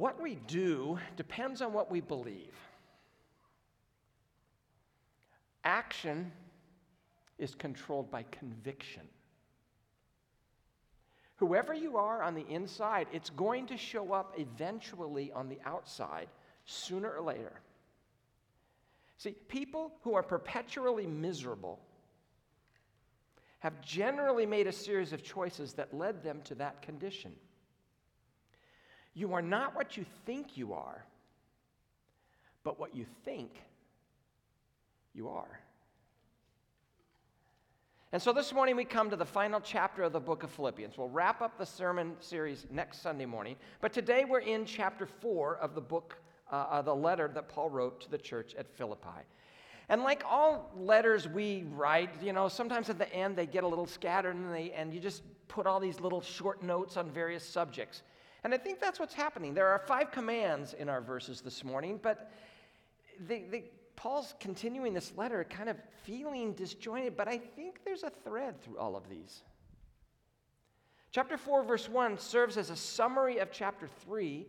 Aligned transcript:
What 0.00 0.18
we 0.18 0.36
do 0.46 0.98
depends 1.18 1.60
on 1.60 1.74
what 1.74 1.90
we 1.90 2.00
believe. 2.00 2.54
Action 5.62 6.32
is 7.36 7.54
controlled 7.54 8.10
by 8.10 8.24
conviction. 8.30 9.02
Whoever 11.36 11.74
you 11.74 11.98
are 11.98 12.22
on 12.22 12.34
the 12.34 12.48
inside, 12.48 13.08
it's 13.12 13.28
going 13.28 13.66
to 13.66 13.76
show 13.76 14.14
up 14.14 14.36
eventually 14.38 15.32
on 15.32 15.50
the 15.50 15.58
outside, 15.66 16.28
sooner 16.64 17.12
or 17.12 17.20
later. 17.20 17.60
See, 19.18 19.32
people 19.48 19.92
who 20.00 20.14
are 20.14 20.22
perpetually 20.22 21.06
miserable 21.06 21.78
have 23.58 23.78
generally 23.82 24.46
made 24.46 24.66
a 24.66 24.72
series 24.72 25.12
of 25.12 25.22
choices 25.22 25.74
that 25.74 25.92
led 25.92 26.22
them 26.24 26.40
to 26.44 26.54
that 26.54 26.80
condition. 26.80 27.32
You 29.14 29.34
are 29.34 29.42
not 29.42 29.74
what 29.74 29.96
you 29.96 30.04
think 30.24 30.56
you 30.56 30.72
are, 30.72 31.04
but 32.62 32.78
what 32.78 32.94
you 32.94 33.06
think 33.24 33.50
you 35.14 35.28
are. 35.28 35.60
And 38.12 38.20
so 38.20 38.32
this 38.32 38.52
morning 38.52 38.74
we 38.74 38.84
come 38.84 39.08
to 39.10 39.16
the 39.16 39.24
final 39.24 39.60
chapter 39.60 40.02
of 40.02 40.12
the 40.12 40.20
book 40.20 40.42
of 40.42 40.50
Philippians. 40.50 40.98
We'll 40.98 41.08
wrap 41.08 41.40
up 41.40 41.56
the 41.56 41.66
sermon 41.66 42.16
series 42.18 42.66
next 42.68 43.02
Sunday 43.02 43.24
morning, 43.24 43.54
but 43.80 43.92
today 43.92 44.24
we're 44.24 44.40
in 44.40 44.64
chapter 44.64 45.06
4 45.06 45.58
of 45.58 45.76
the 45.76 45.80
book, 45.80 46.16
uh, 46.50 46.56
uh, 46.56 46.82
the 46.82 46.94
letter 46.94 47.30
that 47.34 47.48
Paul 47.48 47.70
wrote 47.70 48.00
to 48.00 48.10
the 48.10 48.18
church 48.18 48.56
at 48.56 48.68
Philippi. 48.68 49.20
And 49.88 50.02
like 50.02 50.24
all 50.28 50.72
letters 50.76 51.28
we 51.28 51.66
write, 51.72 52.10
you 52.20 52.32
know, 52.32 52.48
sometimes 52.48 52.90
at 52.90 52.98
the 52.98 53.12
end 53.14 53.36
they 53.36 53.46
get 53.46 53.62
a 53.62 53.68
little 53.68 53.86
scattered 53.86 54.34
and, 54.34 54.52
they, 54.52 54.72
and 54.72 54.92
you 54.92 54.98
just 54.98 55.22
put 55.46 55.66
all 55.66 55.78
these 55.78 56.00
little 56.00 56.20
short 56.20 56.64
notes 56.64 56.96
on 56.96 57.10
various 57.10 57.44
subjects. 57.44 58.02
And 58.44 58.54
I 58.54 58.56
think 58.56 58.80
that's 58.80 58.98
what's 58.98 59.14
happening. 59.14 59.54
There 59.54 59.68
are 59.68 59.78
five 59.78 60.10
commands 60.10 60.74
in 60.74 60.88
our 60.88 61.00
verses 61.00 61.40
this 61.40 61.62
morning, 61.62 62.00
but 62.02 62.30
Paul's 63.96 64.34
continuing 64.40 64.94
this 64.94 65.12
letter 65.16 65.44
kind 65.44 65.68
of 65.68 65.76
feeling 66.04 66.54
disjointed, 66.54 67.16
but 67.16 67.28
I 67.28 67.36
think 67.36 67.80
there's 67.84 68.02
a 68.02 68.10
thread 68.24 68.60
through 68.62 68.78
all 68.78 68.96
of 68.96 69.08
these. 69.10 69.42
Chapter 71.12 71.36
4, 71.36 71.64
verse 71.64 71.88
1 71.88 72.18
serves 72.18 72.56
as 72.56 72.70
a 72.70 72.76
summary 72.76 73.38
of 73.38 73.50
chapter 73.50 73.88
3 74.04 74.46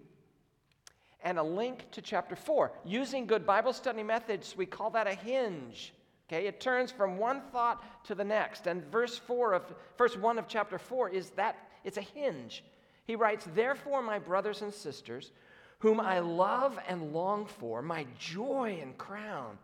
and 1.23 1.37
a 1.37 1.43
link 1.43 1.89
to 1.91 2.01
chapter 2.01 2.35
4. 2.35 2.71
Using 2.85 3.25
good 3.25 3.45
Bible 3.45 3.73
study 3.73 4.03
methods, 4.03 4.55
we 4.55 4.65
call 4.65 4.89
that 4.91 5.07
a 5.07 5.15
hinge. 5.15 5.93
Okay, 6.29 6.47
it 6.47 6.61
turns 6.61 6.91
from 6.91 7.17
one 7.17 7.41
thought 7.51 8.05
to 8.05 8.15
the 8.15 8.23
next. 8.23 8.67
And 8.67 8.85
verse 8.85 9.17
4 9.17 9.53
of 9.53 9.73
verse 9.97 10.15
1 10.15 10.39
of 10.39 10.47
chapter 10.47 10.79
4 10.79 11.09
is 11.09 11.31
that 11.31 11.57
it's 11.83 11.97
a 11.97 12.01
hinge. 12.01 12.63
He 13.11 13.17
writes, 13.17 13.45
Therefore, 13.53 14.01
my 14.01 14.19
brothers 14.19 14.61
and 14.61 14.73
sisters, 14.73 15.33
whom 15.79 15.99
I 15.99 16.19
love 16.19 16.79
and 16.87 17.11
long 17.11 17.45
for, 17.45 17.81
my 17.81 18.05
joy 18.17 18.79
and 18.81 18.97
crown. 18.97 19.57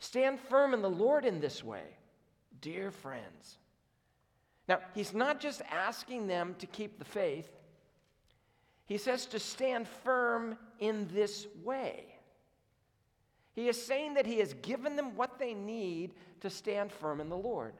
Stand 0.00 0.40
firm 0.40 0.74
in 0.74 0.82
the 0.82 0.90
Lord 0.90 1.24
in 1.24 1.38
this 1.38 1.62
way, 1.62 1.84
dear 2.60 2.90
friends. 2.90 3.58
Now, 4.68 4.80
he's 4.92 5.14
not 5.14 5.38
just 5.38 5.62
asking 5.70 6.26
them 6.26 6.56
to 6.58 6.66
keep 6.66 6.98
the 6.98 7.04
faith, 7.04 7.48
he 8.86 8.98
says 8.98 9.24
to 9.26 9.38
stand 9.38 9.86
firm 9.86 10.58
in 10.80 11.06
this 11.14 11.46
way. 11.62 12.06
He 13.52 13.68
is 13.68 13.80
saying 13.80 14.14
that 14.14 14.26
he 14.26 14.40
has 14.40 14.52
given 14.54 14.96
them 14.96 15.14
what 15.14 15.38
they 15.38 15.54
need 15.54 16.14
to 16.40 16.50
stand 16.50 16.90
firm 16.90 17.20
in 17.20 17.28
the 17.28 17.36
Lord. 17.36 17.74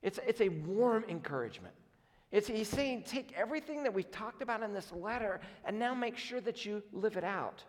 It's, 0.00 0.18
it's 0.26 0.40
a 0.40 0.48
warm 0.48 1.04
encouragement. 1.06 1.74
It's, 2.32 2.46
he's 2.46 2.68
saying, 2.68 3.04
take 3.06 3.32
everything 3.36 3.82
that 3.82 3.92
we've 3.92 4.10
talked 4.10 4.40
about 4.40 4.62
in 4.62 4.72
this 4.72 4.92
letter 4.92 5.40
and 5.64 5.78
now 5.78 5.94
make 5.94 6.16
sure 6.16 6.40
that 6.42 6.64
you 6.64 6.82
live 6.92 7.16
it 7.16 7.24
out. 7.24 7.64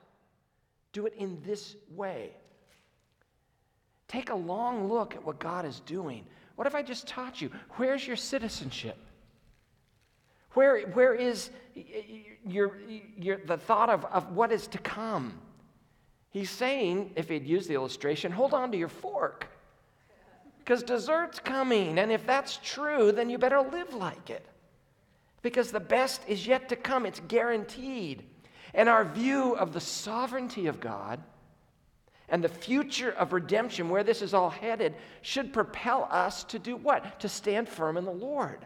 Do 0.94 1.08
it 1.08 1.16
in 1.18 1.42
this 1.44 1.76
way. 1.96 2.32
Take 4.08 4.30
a 4.30 4.36
long 4.36 4.88
look 4.88 5.16
at 5.16 5.26
what 5.26 5.40
God 5.40 5.66
is 5.66 5.80
doing. 5.82 6.26
What 6.56 6.66
have 6.66 6.76
I 6.76 6.84
just 6.84 7.08
taught 7.08 7.42
you? 7.42 7.50
Where's 7.78 8.06
your 8.06 8.18
citizenship? 8.18 8.98
Where, 10.54 10.82
where 10.90 11.16
is 11.16 11.50
your, 12.46 12.78
your, 13.18 13.38
the 13.38 13.58
thought 13.58 13.90
of, 13.90 14.06
of 14.06 14.34
what 14.34 14.52
is 14.52 14.68
to 14.68 14.78
come? 14.78 15.40
He's 16.30 16.52
saying, 16.52 17.14
if 17.16 17.30
he'd 17.30 17.48
use 17.48 17.66
the 17.66 17.74
illustration, 17.74 18.32
hold 18.32 18.54
on 18.54 18.72
to 18.74 18.78
your 18.78 18.90
fork. 18.90 19.48
Because 20.60 20.84
dessert's 20.84 21.40
coming. 21.40 21.98
And 21.98 22.12
if 22.12 22.28
that's 22.28 22.60
true, 22.62 23.12
then 23.12 23.30
you 23.30 23.40
better 23.40 23.62
live 23.62 23.94
like 23.96 24.30
it 24.30 24.46
because 25.42 25.72
the 25.72 25.80
best 25.80 26.22
is 26.28 26.46
yet 26.46 26.70
to 26.70 26.76
come. 26.76 27.06
It's 27.06 27.22
guaranteed. 27.28 28.24
And 28.74 28.88
our 28.88 29.04
view 29.04 29.56
of 29.56 29.74
the 29.74 29.80
sovereignty 29.80 30.68
of 30.68 30.80
God 30.80 31.22
and 32.30 32.44
the 32.44 32.50
future 32.50 33.12
of 33.12 33.34
redemption, 33.34 33.90
where 33.90 34.04
this 34.04 34.22
is 34.22 34.34
all 34.34 34.50
headed, 34.50 34.96
should 35.22 35.52
propel 35.52 36.08
us 36.10 36.46
to 36.46 36.60
do 36.60 36.78
what? 36.78 37.20
To 37.20 37.30
stand 37.30 37.68
firm 37.68 37.98
in 37.98 38.06
the 38.06 38.12
Lord. 38.12 38.66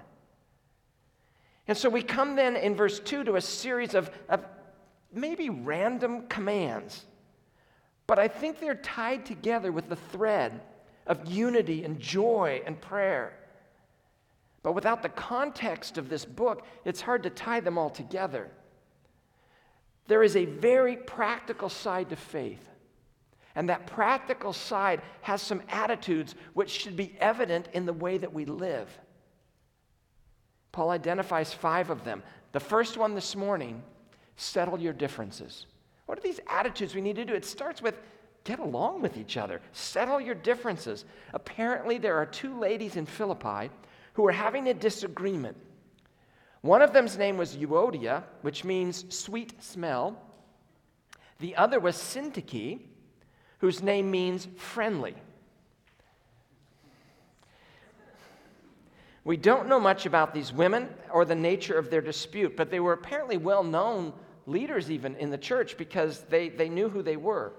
And 1.67 1.75
so 1.75 1.89
we 1.89 2.03
come 2.03 2.35
then 2.35 2.55
in 2.55 2.75
verse 2.75 2.99
2 2.99 3.23
to 3.23 3.35
a 3.35 3.41
series 3.41 3.95
of, 3.95 4.11
of 4.29 4.45
maybe 5.11 5.49
random 5.49 6.27
commands, 6.27 7.05
but 8.05 8.19
I 8.19 8.27
think 8.27 8.59
they're 8.59 8.75
tied 8.75 9.25
together 9.25 9.71
with 9.71 9.89
the 9.89 9.95
thread 9.95 10.61
of 11.07 11.25
unity 11.25 11.83
and 11.83 11.99
joy 11.99 12.61
and 12.65 12.79
prayer. 12.79 13.33
But 14.65 14.73
without 14.73 15.03
the 15.03 15.09
context 15.09 15.99
of 15.99 16.09
this 16.09 16.25
book, 16.25 16.65
it's 16.85 16.99
hard 16.99 17.21
to 17.21 17.29
tie 17.29 17.59
them 17.59 17.77
all 17.77 17.91
together. 17.91 18.49
There 20.07 20.23
is 20.23 20.35
a 20.35 20.45
very 20.45 20.97
practical 20.97 21.69
side 21.69 22.09
to 22.09 22.15
faith. 22.15 22.67
And 23.53 23.69
that 23.69 23.85
practical 23.85 24.53
side 24.53 25.03
has 25.21 25.43
some 25.43 25.61
attitudes 25.69 26.33
which 26.55 26.71
should 26.71 26.95
be 26.95 27.15
evident 27.19 27.69
in 27.73 27.85
the 27.85 27.93
way 27.93 28.17
that 28.17 28.33
we 28.33 28.45
live. 28.45 28.89
Paul 30.71 30.89
identifies 30.89 31.53
five 31.53 31.91
of 31.91 32.03
them. 32.03 32.23
The 32.51 32.59
first 32.59 32.97
one 32.97 33.13
this 33.13 33.35
morning 33.35 33.83
settle 34.35 34.79
your 34.79 34.93
differences. 34.93 35.67
What 36.07 36.17
are 36.17 36.23
these 36.23 36.39
attitudes 36.49 36.95
we 36.95 37.01
need 37.01 37.17
to 37.17 37.25
do? 37.25 37.35
It 37.35 37.45
starts 37.45 37.83
with 37.83 37.99
get 38.45 38.57
along 38.57 39.03
with 39.03 39.15
each 39.17 39.37
other, 39.37 39.61
settle 39.73 40.19
your 40.19 40.35
differences. 40.35 41.05
Apparently, 41.33 41.99
there 41.99 42.15
are 42.17 42.25
two 42.25 42.57
ladies 42.59 42.95
in 42.95 43.05
Philippi 43.05 43.69
who 44.15 44.23
were 44.23 44.31
having 44.31 44.67
a 44.67 44.73
disagreement. 44.73 45.57
One 46.61 46.81
of 46.81 46.93
them's 46.93 47.17
name 47.17 47.37
was 47.37 47.55
Euodia, 47.55 48.23
which 48.41 48.63
means 48.63 49.05
sweet 49.15 49.61
smell. 49.63 50.17
The 51.39 51.55
other 51.55 51.79
was 51.79 51.95
Syntyche, 51.95 52.79
whose 53.59 53.83
name 53.83 54.09
means 54.09 54.47
friendly. 54.57 55.15
We 59.25 59.37
don't 59.37 59.67
know 59.67 59.79
much 59.79 60.05
about 60.05 60.33
these 60.33 60.53
women 60.53 60.87
or 61.11 61.25
the 61.25 61.35
nature 61.35 61.77
of 61.77 61.89
their 61.89 62.01
dispute, 62.01 62.55
but 62.55 62.71
they 62.71 62.79
were 62.79 62.93
apparently 62.93 63.37
well 63.37 63.63
known 63.63 64.13
leaders, 64.45 64.89
even 64.89 65.15
in 65.15 65.29
the 65.29 65.37
church, 65.37 65.77
because 65.77 66.21
they, 66.29 66.49
they 66.49 66.69
knew 66.69 66.89
who 66.89 67.01
they 67.01 67.17
were. 67.17 67.51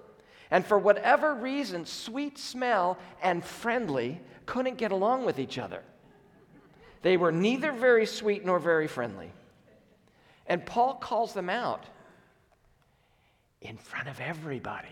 And 0.50 0.64
for 0.64 0.78
whatever 0.78 1.34
reason, 1.34 1.84
sweet 1.84 2.38
smell 2.38 2.98
and 3.20 3.44
friendly 3.44 4.20
couldn't 4.46 4.78
get 4.78 4.92
along 4.92 5.26
with 5.26 5.38
each 5.38 5.58
other. 5.58 5.82
They 7.02 7.16
were 7.16 7.32
neither 7.32 7.72
very 7.72 8.06
sweet 8.06 8.44
nor 8.44 8.58
very 8.58 8.86
friendly. 8.86 9.32
And 10.46 10.64
Paul 10.64 10.94
calls 10.94 11.32
them 11.32 11.50
out 11.50 11.84
in 13.60 13.76
front 13.76 14.08
of 14.08 14.20
everybody. 14.20 14.88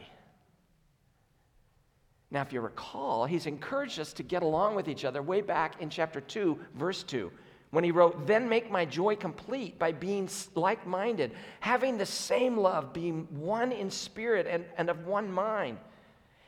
Now, 2.31 2.42
if 2.42 2.53
you 2.53 2.60
recall, 2.60 3.26
he's 3.26 3.47
encouraged 3.47 4.00
us 4.00 4.12
to 4.15 4.25
get 4.25 4.42
along 4.42 4.75
with 4.75 4.88
each 4.88 5.04
other 5.04 5.22
way 5.22 5.41
back 5.41 5.81
in 5.81 5.88
chapter 5.88 6.20
2, 6.20 6.59
verse 6.75 7.04
2, 7.04 7.31
when 7.70 7.84
he 7.84 7.92
wrote, 7.92 8.26
Then 8.26 8.48
make 8.48 8.71
my 8.72 8.84
joy 8.84 9.15
complete 9.15 9.78
by 9.78 9.92
being 9.92 10.28
like 10.56 10.84
minded, 10.84 11.31
having 11.60 11.97
the 11.97 12.06
same 12.06 12.56
love, 12.56 12.92
being 12.92 13.28
one 13.30 13.71
in 13.71 13.89
spirit 13.89 14.48
and, 14.48 14.65
and 14.77 14.91
of 14.91 15.06
one 15.06 15.30
mind. 15.30 15.78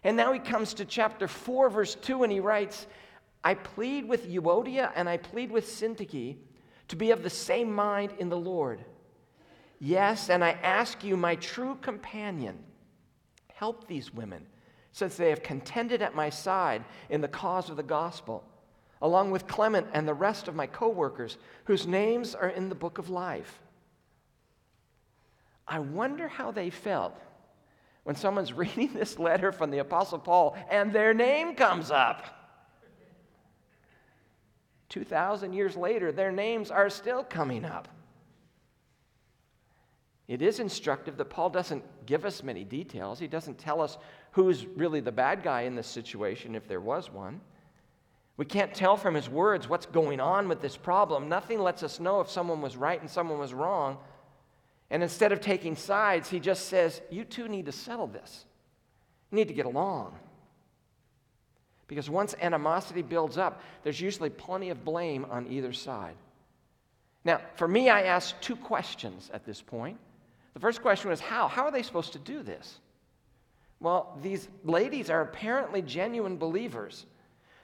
And 0.02 0.16
now 0.16 0.32
he 0.32 0.40
comes 0.40 0.74
to 0.74 0.84
chapter 0.84 1.28
4, 1.28 1.70
verse 1.70 1.94
2, 1.94 2.24
and 2.24 2.32
he 2.32 2.40
writes, 2.40 2.86
I 3.46 3.54
plead 3.54 4.08
with 4.08 4.28
Euodia 4.28 4.90
and 4.96 5.08
I 5.08 5.18
plead 5.18 5.52
with 5.52 5.68
Syntyche 5.68 6.34
to 6.88 6.96
be 6.96 7.12
of 7.12 7.22
the 7.22 7.30
same 7.30 7.72
mind 7.72 8.10
in 8.18 8.28
the 8.28 8.36
Lord. 8.36 8.84
Yes, 9.78 10.30
and 10.30 10.42
I 10.42 10.58
ask 10.64 11.04
you, 11.04 11.16
my 11.16 11.36
true 11.36 11.78
companion, 11.80 12.58
help 13.54 13.86
these 13.86 14.12
women, 14.12 14.44
since 14.90 15.16
they 15.16 15.30
have 15.30 15.44
contended 15.44 16.02
at 16.02 16.12
my 16.12 16.28
side 16.28 16.84
in 17.08 17.20
the 17.20 17.28
cause 17.28 17.70
of 17.70 17.76
the 17.76 17.84
gospel, 17.84 18.42
along 19.00 19.30
with 19.30 19.46
Clement 19.46 19.86
and 19.92 20.08
the 20.08 20.12
rest 20.12 20.48
of 20.48 20.56
my 20.56 20.66
co 20.66 20.88
workers, 20.88 21.38
whose 21.66 21.86
names 21.86 22.34
are 22.34 22.48
in 22.48 22.68
the 22.68 22.74
book 22.74 22.98
of 22.98 23.10
life. 23.10 23.60
I 25.68 25.78
wonder 25.78 26.26
how 26.26 26.50
they 26.50 26.70
felt 26.70 27.14
when 28.02 28.16
someone's 28.16 28.52
reading 28.64 28.92
this 28.92 29.20
letter 29.20 29.52
from 29.52 29.70
the 29.70 29.78
Apostle 29.78 30.18
Paul 30.18 30.56
and 30.68 30.92
their 30.92 31.14
name 31.14 31.54
comes 31.54 31.92
up. 31.92 32.35
2,000 34.88 35.52
years 35.52 35.76
later, 35.76 36.12
their 36.12 36.32
names 36.32 36.70
are 36.70 36.88
still 36.88 37.24
coming 37.24 37.64
up. 37.64 37.88
It 40.28 40.42
is 40.42 40.58
instructive 40.58 41.16
that 41.18 41.30
Paul 41.30 41.50
doesn't 41.50 41.84
give 42.04 42.24
us 42.24 42.42
many 42.42 42.64
details. 42.64 43.18
He 43.18 43.28
doesn't 43.28 43.58
tell 43.58 43.80
us 43.80 43.96
who's 44.32 44.66
really 44.66 45.00
the 45.00 45.12
bad 45.12 45.42
guy 45.42 45.62
in 45.62 45.76
this 45.76 45.86
situation, 45.86 46.54
if 46.54 46.66
there 46.66 46.80
was 46.80 47.10
one. 47.10 47.40
We 48.36 48.44
can't 48.44 48.74
tell 48.74 48.96
from 48.96 49.14
his 49.14 49.28
words 49.28 49.68
what's 49.68 49.86
going 49.86 50.20
on 50.20 50.48
with 50.48 50.60
this 50.60 50.76
problem. 50.76 51.28
Nothing 51.28 51.60
lets 51.60 51.82
us 51.82 52.00
know 52.00 52.20
if 52.20 52.28
someone 52.28 52.60
was 52.60 52.76
right 52.76 53.00
and 53.00 53.08
someone 53.08 53.38
was 53.38 53.54
wrong. 53.54 53.98
And 54.90 55.02
instead 55.02 55.32
of 55.32 55.40
taking 55.40 55.74
sides, 55.74 56.28
he 56.28 56.38
just 56.38 56.68
says, 56.68 57.00
You 57.10 57.24
two 57.24 57.48
need 57.48 57.66
to 57.66 57.72
settle 57.72 58.06
this. 58.06 58.44
You 59.30 59.36
need 59.36 59.48
to 59.48 59.54
get 59.54 59.66
along. 59.66 60.18
Because 61.88 62.10
once 62.10 62.34
animosity 62.40 63.02
builds 63.02 63.38
up, 63.38 63.62
there's 63.82 64.00
usually 64.00 64.30
plenty 64.30 64.70
of 64.70 64.84
blame 64.84 65.26
on 65.30 65.46
either 65.46 65.72
side. 65.72 66.16
Now, 67.24 67.40
for 67.56 67.68
me, 67.68 67.88
I 67.88 68.02
ask 68.02 68.40
two 68.40 68.56
questions 68.56 69.30
at 69.32 69.44
this 69.44 69.60
point. 69.60 69.98
The 70.54 70.60
first 70.60 70.82
question 70.82 71.10
was 71.10 71.20
how? 71.20 71.48
How 71.48 71.64
are 71.64 71.70
they 71.70 71.82
supposed 71.82 72.12
to 72.12 72.18
do 72.18 72.42
this? 72.42 72.78
Well, 73.80 74.16
these 74.22 74.48
ladies 74.64 75.10
are 75.10 75.20
apparently 75.20 75.82
genuine 75.82 76.38
believers. 76.38 77.06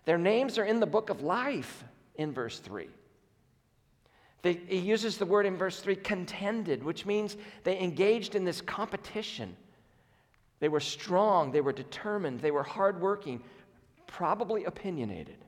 Their 0.04 0.18
names 0.18 0.58
are 0.58 0.64
in 0.64 0.80
the 0.80 0.86
book 0.86 1.10
of 1.10 1.22
life 1.22 1.84
in 2.16 2.32
verse 2.32 2.58
3. 2.58 2.88
They, 4.42 4.54
he 4.54 4.78
uses 4.78 5.16
the 5.16 5.26
word 5.26 5.46
in 5.46 5.56
verse 5.56 5.80
3 5.80 5.96
contended, 5.96 6.82
which 6.82 7.06
means 7.06 7.36
they 7.62 7.78
engaged 7.80 8.34
in 8.34 8.44
this 8.44 8.60
competition. 8.60 9.56
They 10.58 10.68
were 10.68 10.80
strong, 10.80 11.52
they 11.52 11.60
were 11.60 11.72
determined, 11.72 12.40
they 12.40 12.50
were 12.50 12.62
hardworking, 12.62 13.42
probably 14.12 14.64
opinionated. 14.64 15.38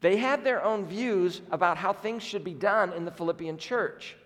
They 0.00 0.16
had 0.16 0.44
their 0.44 0.62
own 0.62 0.86
views 0.86 1.40
about 1.50 1.76
how 1.76 1.92
things 1.92 2.22
should 2.22 2.44
be 2.44 2.54
done 2.54 2.92
in 2.92 3.04
the 3.04 3.10
Philippian 3.10 3.58
church. 3.58 4.16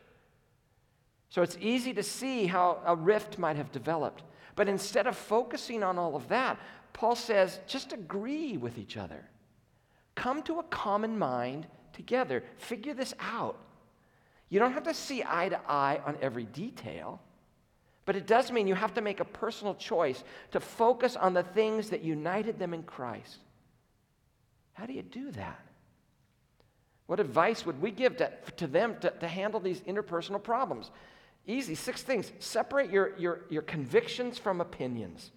So 1.29 1.43
it's 1.43 1.59
easy 1.61 1.93
to 1.95 2.03
see 2.03 2.47
how 2.47 2.81
a 2.85 2.97
rift 2.97 3.39
might 3.39 3.57
have 3.57 3.71
developed. 3.71 4.23
But 4.57 4.69
instead 4.69 5.07
of 5.07 5.17
focusing 5.17 5.83
on 5.83 5.99
all 5.99 6.17
of 6.17 6.29
that, 6.29 6.59
Paul 6.93 7.15
says 7.15 7.61
just 7.67 7.93
agree 7.93 8.57
with 8.57 8.79
each 8.79 8.97
other. 8.97 9.25
Come 10.15 10.43
to 10.45 10.59
a 10.59 10.65
common 10.65 11.19
mind 11.19 11.67
together. 11.93 12.43
Figure 12.57 12.95
this 12.95 13.15
out. 13.21 13.59
You 14.49 14.59
don't 14.59 14.73
have 14.73 14.85
to 14.85 14.95
see 14.95 15.23
eye 15.25 15.51
to 15.51 15.61
eye 15.69 16.01
on 16.07 16.17
every 16.23 16.45
detail, 16.45 17.21
but 18.09 18.17
it 18.17 18.27
does 18.27 18.51
mean 18.51 18.67
you 18.67 18.75
have 18.75 18.95
to 18.95 19.03
make 19.03 19.21
a 19.21 19.25
personal 19.27 19.75
choice 19.75 20.25
to 20.51 20.61
focus 20.61 21.15
on 21.15 21.35
the 21.35 21.43
things 21.43 21.91
that 21.91 22.01
united 22.01 22.59
them 22.59 22.73
in 22.73 22.83
Christ. 22.83 23.37
How 24.73 24.87
do 24.87 24.95
you 24.95 25.03
do 25.03 25.31
that? 25.33 25.61
What 27.05 27.21
advice 27.21 27.67
would 27.67 27.83
we 27.83 27.91
give 27.91 28.17
to, 28.17 28.33
to 28.57 28.67
them 28.67 28.97
to, 29.03 29.11
to 29.11 29.29
handle 29.29 29.61
these 29.61 29.83
interpersonal 29.83 30.43
problems? 30.43 30.91
Easy, 31.47 31.75
six 31.75 32.01
things. 32.01 32.33
Separate 32.39 32.91
your, 32.91 33.15
your, 33.19 33.41
your 33.51 33.61
convictions 33.61 34.39
from 34.39 34.63
opinions. 34.63 35.31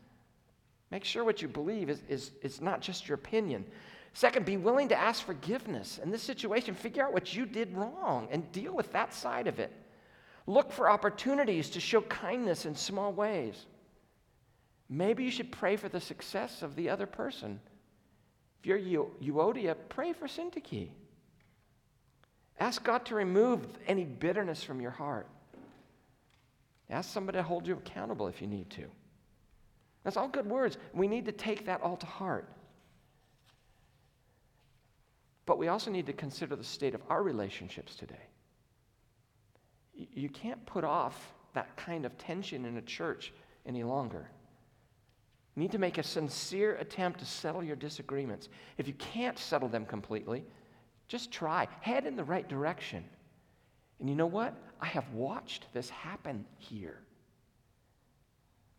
Make 0.92 1.04
sure 1.04 1.26
what 1.26 1.42
you 1.42 1.50
believe 1.50 1.90
is, 1.90 2.02
is, 2.08 2.32
is 2.42 2.62
not 2.62 2.80
just 2.80 3.06
your 3.06 3.16
opinion. 3.16 3.66
Second, 4.14 4.46
be 4.46 4.56
willing 4.56 4.88
to 4.88 4.98
ask 4.98 5.26
forgiveness. 5.26 6.00
In 6.02 6.10
this 6.10 6.24
situation, 6.24 6.74
figure 6.74 7.04
out 7.04 7.12
what 7.12 7.36
you 7.36 7.46
did 7.46 7.76
wrong 7.76 8.30
and 8.32 8.50
deal 8.54 8.74
with 8.74 8.94
that 8.94 9.14
side 9.14 9.48
of 9.48 9.60
it. 9.60 9.74
Look 10.48 10.72
for 10.72 10.90
opportunities 10.90 11.70
to 11.72 11.80
show 11.80 12.02
kindness 12.02 12.66
in 12.66 12.76
small 12.76 13.14
ways. 13.14 13.66
Maybe 14.90 15.24
you 15.24 15.32
should 15.32 15.52
pray 15.52 15.76
for 15.78 15.88
the 15.88 16.02
success 16.02 16.62
of 16.62 16.76
the 16.76 16.90
other 16.90 17.06
person. 17.06 17.60
If 18.60 18.66
you're 18.66 18.80
Euodia, 18.80 19.76
pray 19.90 20.14
for 20.14 20.28
Syntyche. 20.28 20.90
Ask 22.60 22.84
God 22.84 23.06
to 23.06 23.16
remove 23.16 23.66
any 23.88 24.04
bitterness 24.04 24.64
from 24.64 24.82
your 24.82 24.92
heart. 24.92 25.28
Ask 26.90 27.12
somebody 27.12 27.38
to 27.38 27.44
hold 27.44 27.66
you 27.66 27.74
accountable 27.74 28.28
if 28.28 28.42
you 28.42 28.48
need 28.48 28.70
to. 28.72 28.84
That's 30.04 30.18
all 30.18 30.28
good 30.28 30.46
words. 30.46 30.78
We 30.94 31.08
need 31.08 31.26
to 31.26 31.32
take 31.32 31.66
that 31.68 31.82
all 31.82 31.96
to 31.98 32.06
heart. 32.06 32.50
But 35.46 35.58
we 35.58 35.70
also 35.70 35.90
need 35.90 36.06
to 36.08 36.14
consider 36.14 36.56
the 36.56 36.64
state 36.64 36.94
of 36.94 37.02
our 37.10 37.24
relationships 37.24 37.96
today. 37.96 38.28
You 40.14 40.30
can't 40.30 40.66
put 40.66 40.84
off 40.84 41.34
that 41.54 41.76
kind 41.76 42.06
of 42.06 42.18
tension 42.18 42.66
in 42.66 42.78
a 42.78 42.82
church 42.82 43.34
any 43.66 43.84
longer. 43.84 44.30
You 45.56 45.62
need 45.62 45.72
to 45.74 45.80
make 45.80 45.98
a 45.98 46.04
sincere 46.04 46.76
attempt 46.76 47.20
to 47.20 47.26
settle 47.26 47.64
your 47.64 47.76
disagreements. 47.76 48.48
If 48.78 48.88
you 48.88 48.94
can't 48.94 49.38
settle 49.38 49.68
them 49.68 49.86
completely, 49.86 50.46
just 51.08 51.32
try. 51.32 51.68
Head 51.82 52.06
in 52.06 52.16
the 52.16 52.24
right 52.24 52.48
direction. 52.48 53.04
And 54.00 54.10
you 54.10 54.16
know 54.16 54.28
what? 54.28 54.56
I 54.80 54.86
have 54.86 55.12
watched 55.14 55.66
this 55.74 55.90
happen 55.90 56.46
here 56.58 57.00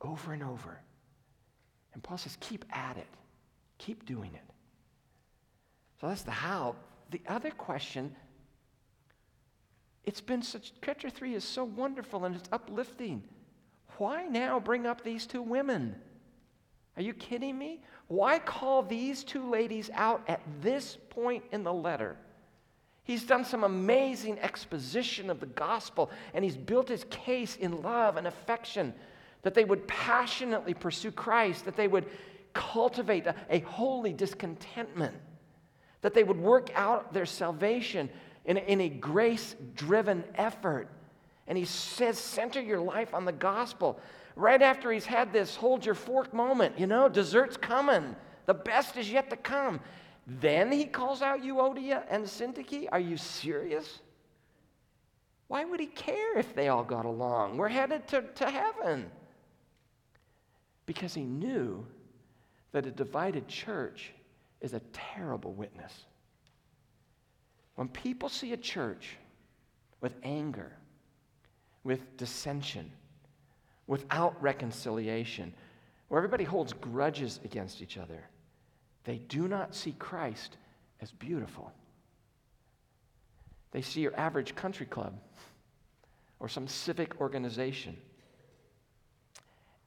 over 0.01 0.33
and 0.33 0.43
over. 0.43 0.81
And 1.95 2.03
Paul 2.03 2.19
says, 2.19 2.37
keep 2.41 2.65
at 2.73 2.97
it, 2.97 3.07
keep 3.79 4.07
doing 4.07 4.31
it. 4.35 4.55
So 6.01 6.09
that's 6.09 6.23
the 6.23 6.31
how. 6.31 6.75
The 7.11 7.21
other 7.29 7.51
question 7.51 8.17
it's 10.05 10.21
been 10.21 10.43
such, 10.43 10.73
chapter 10.85 11.09
3 11.09 11.35
is 11.35 11.45
so 11.45 11.65
wonderful 11.65 12.25
and 12.25 12.35
it's 12.35 12.49
uplifting. 12.53 13.23
Why 13.99 14.25
now 14.25 14.59
bring 14.59 14.87
up 14.87 15.05
these 15.05 15.27
two 15.27 15.43
women? 15.43 15.95
Are 16.97 17.03
you 17.03 17.15
kidding 17.15 17.57
me? 17.57 17.81
Why 18.09 18.39
call 18.39 18.83
these 18.83 19.25
two 19.25 19.49
ladies 19.49 19.91
out 19.95 20.23
at 20.29 20.41
this 20.61 20.99
point 21.11 21.45
in 21.53 21.63
the 21.63 21.73
letter? 21.73 22.17
He's 23.05 23.25
done 23.25 23.45
some 23.45 23.65
amazing 23.65 24.39
exposition 24.39 25.31
of 25.31 25.41
the 25.41 25.47
gospel, 25.47 26.11
and 26.35 26.45
he's 26.45 26.57
built 26.57 26.89
his 26.89 27.05
case 27.11 27.57
in 27.57 27.83
love 27.83 28.17
and 28.17 28.27
affection 28.27 28.95
that 29.43 29.55
they 29.55 29.65
would 29.65 29.89
passionately 29.89 30.75
pursue 30.75 31.11
Christ, 31.11 31.65
that 31.65 31.77
they 31.77 31.89
would 31.89 32.07
cultivate 32.53 33.27
a, 33.27 33.35
a 33.51 33.61
holy 33.61 34.13
discontentment, 34.13 35.15
that 36.01 36.15
they 36.15 36.23
would 36.23 36.39
work 36.39 36.71
out 36.75 37.13
their 37.13 37.27
salvation 37.27 38.09
in 38.45 38.57
a, 38.57 38.61
in 38.61 38.81
a 38.81 38.89
grace 38.89 39.55
driven 39.75 40.25
effort. 40.35 40.89
And 41.47 41.59
he 41.59 41.65
says, 41.65 42.19
center 42.19 42.61
your 42.61 42.81
life 42.81 43.15
on 43.15 43.25
the 43.25 43.33
gospel. 43.33 43.99
Right 44.37 44.63
after 44.63 44.91
he's 44.93 45.05
had 45.05 45.33
this 45.33 45.57
hold 45.57 45.85
your 45.85 45.95
fork 45.95 46.33
moment, 46.33 46.79
you 46.79 46.87
know, 46.87 47.09
dessert's 47.09 47.57
coming, 47.57 48.17
the 48.47 48.55
best 48.55 48.97
is 48.97 49.11
yet 49.11 49.31
to 49.31 49.37
come. 49.37 49.81
Then 50.27 50.71
he 50.71 50.85
calls 50.85 51.21
out 51.21 51.43
Euodia 51.43 52.05
and 52.09 52.25
Syntyche. 52.25 52.89
Are 52.93 53.01
you 53.01 53.17
serious? 53.17 54.01
Why 55.49 55.65
would 55.65 55.81
he 55.81 55.87
care 55.87 56.39
if 56.39 56.55
they 56.55 56.69
all 56.69 56.85
got 56.85 57.05
along? 57.05 57.59
We're 57.59 57.69
headed 57.69 58.09
to, 58.09 58.23
to 58.23 58.49
heaven. 58.49 59.11
Because 60.87 61.13
he 61.13 61.25
knew 61.25 61.85
that 62.73 62.87
a 62.87 62.91
divided 62.91 63.49
church 63.49 64.13
is 64.61 64.73
a 64.73 64.81
terrible 64.93 65.53
witness. 65.53 65.93
When 67.75 67.89
people 67.89 68.29
see 68.29 68.53
a 68.53 68.57
church 68.57 69.17
with 70.01 70.15
anger, 70.23 70.73
with 71.85 72.17
dissension, 72.17 72.91
without 73.87 74.41
reconciliation, 74.43 75.55
where 76.09 76.19
everybody 76.19 76.45
holds 76.45 76.73
grudges 76.75 77.41
against 77.45 77.81
each 77.81 77.97
other, 77.97 78.23
they 79.05 79.19
do 79.19 79.49
not 79.49 79.75
see 79.75 79.93
Christ 79.99 80.57
as 81.01 81.11
beautiful. 81.11 81.73
They 83.73 83.83
see 83.83 84.03
your 84.03 84.15
average 84.17 84.55
country 84.55 84.87
club 84.87 85.15
or 86.39 86.49
some 86.49 86.69
civic 86.69 87.21
organization. 87.21 87.97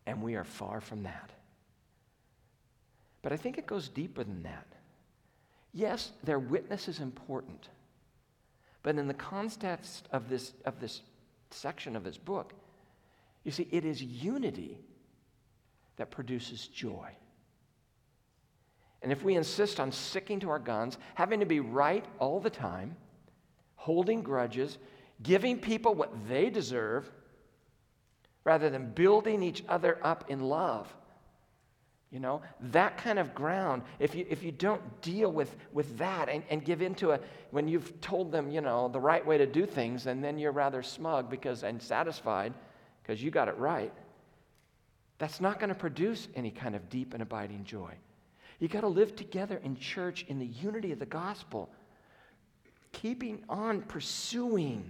And 0.08 0.22
we 0.22 0.36
are 0.36 0.44
far 0.44 0.82
from 0.82 1.04
that. 1.04 1.30
But 3.22 3.32
I 3.32 3.38
think 3.38 3.58
it 3.58 3.66
goes 3.66 3.90
deeper 3.90 4.24
than 4.24 4.44
that. 4.44 4.68
Yes, 5.76 6.14
their 6.24 6.40
witness 6.40 6.88
is 6.88 7.02
important. 7.02 7.68
But 8.82 8.96
in 8.98 9.10
the 9.10 9.14
context 9.14 10.08
of 10.14 10.30
this, 10.30 10.54
of 10.64 10.80
this 10.80 11.02
section 11.52 11.98
of 11.98 12.06
this 12.06 12.18
book, 12.18 12.54
you 13.44 13.52
see, 13.52 13.68
it 13.72 13.84
is 13.84 14.02
unity 14.02 14.80
that 15.98 16.12
produces 16.12 16.68
joy. 16.68 17.10
And 19.02 19.12
if 19.12 19.22
we 19.22 19.36
insist 19.36 19.82
on 19.82 19.92
sticking 19.92 20.40
to 20.40 20.50
our 20.50 20.60
guns, 20.60 20.98
having 21.14 21.42
to 21.42 21.46
be 21.46 21.60
right 21.60 22.06
all 22.20 22.40
the 22.40 22.50
time, 22.50 22.96
holding 23.76 24.22
grudges, 24.22 24.78
giving 25.24 25.60
people 25.60 25.94
what 25.94 26.12
they 26.30 26.50
deserve, 26.50 27.12
rather 28.46 28.70
than 28.70 28.92
building 28.92 29.44
each 29.44 29.64
other 29.68 30.00
up 30.04 30.32
in 30.32 30.40
love, 30.40 30.92
you 32.12 32.20
know, 32.20 32.42
that 32.60 32.98
kind 32.98 33.20
of 33.20 33.34
ground, 33.34 33.82
if 34.00 34.16
you, 34.16 34.26
if 34.30 34.44
you 34.44 34.52
don't 34.52 35.02
deal 35.02 35.32
with, 35.32 35.56
with 35.74 35.98
that 35.98 36.30
and, 36.30 36.44
and 36.50 36.64
give 36.64 36.82
into 36.82 37.12
a, 37.12 37.20
when 37.52 37.68
you've 37.68 38.00
told 38.00 38.32
them, 38.32 38.50
you 38.50 38.62
know, 38.62 38.88
the 38.88 39.00
right 39.00 39.26
way 39.26 39.38
to 39.38 39.46
do 39.46 39.66
things, 39.66 40.06
and 40.06 40.24
then 40.24 40.38
you're 40.38 40.52
rather 40.52 40.82
smug 40.82 41.30
because 41.30 41.64
and 41.64 41.82
satisfied 41.82 42.54
because 43.02 43.22
you 43.22 43.32
got 43.32 43.48
it 43.48 43.58
right, 43.58 43.92
that's 45.18 45.42
not 45.42 45.60
going 45.60 45.70
to 45.70 45.76
produce 45.76 46.28
any 46.36 46.52
kind 46.52 46.76
of 46.76 46.90
deep 46.90 47.14
and 47.14 47.22
abiding 47.22 47.64
joy. 47.64 47.94
You 48.60 48.68
got 48.68 48.82
to 48.82 48.88
live 48.88 49.16
together 49.16 49.60
in 49.64 49.76
church 49.76 50.26
in 50.28 50.40
the 50.40 50.46
unity 50.46 50.92
of 50.92 51.00
the 51.00 51.06
gospel, 51.06 51.70
keeping 52.92 53.44
on 53.50 53.82
pursuing 53.82 54.90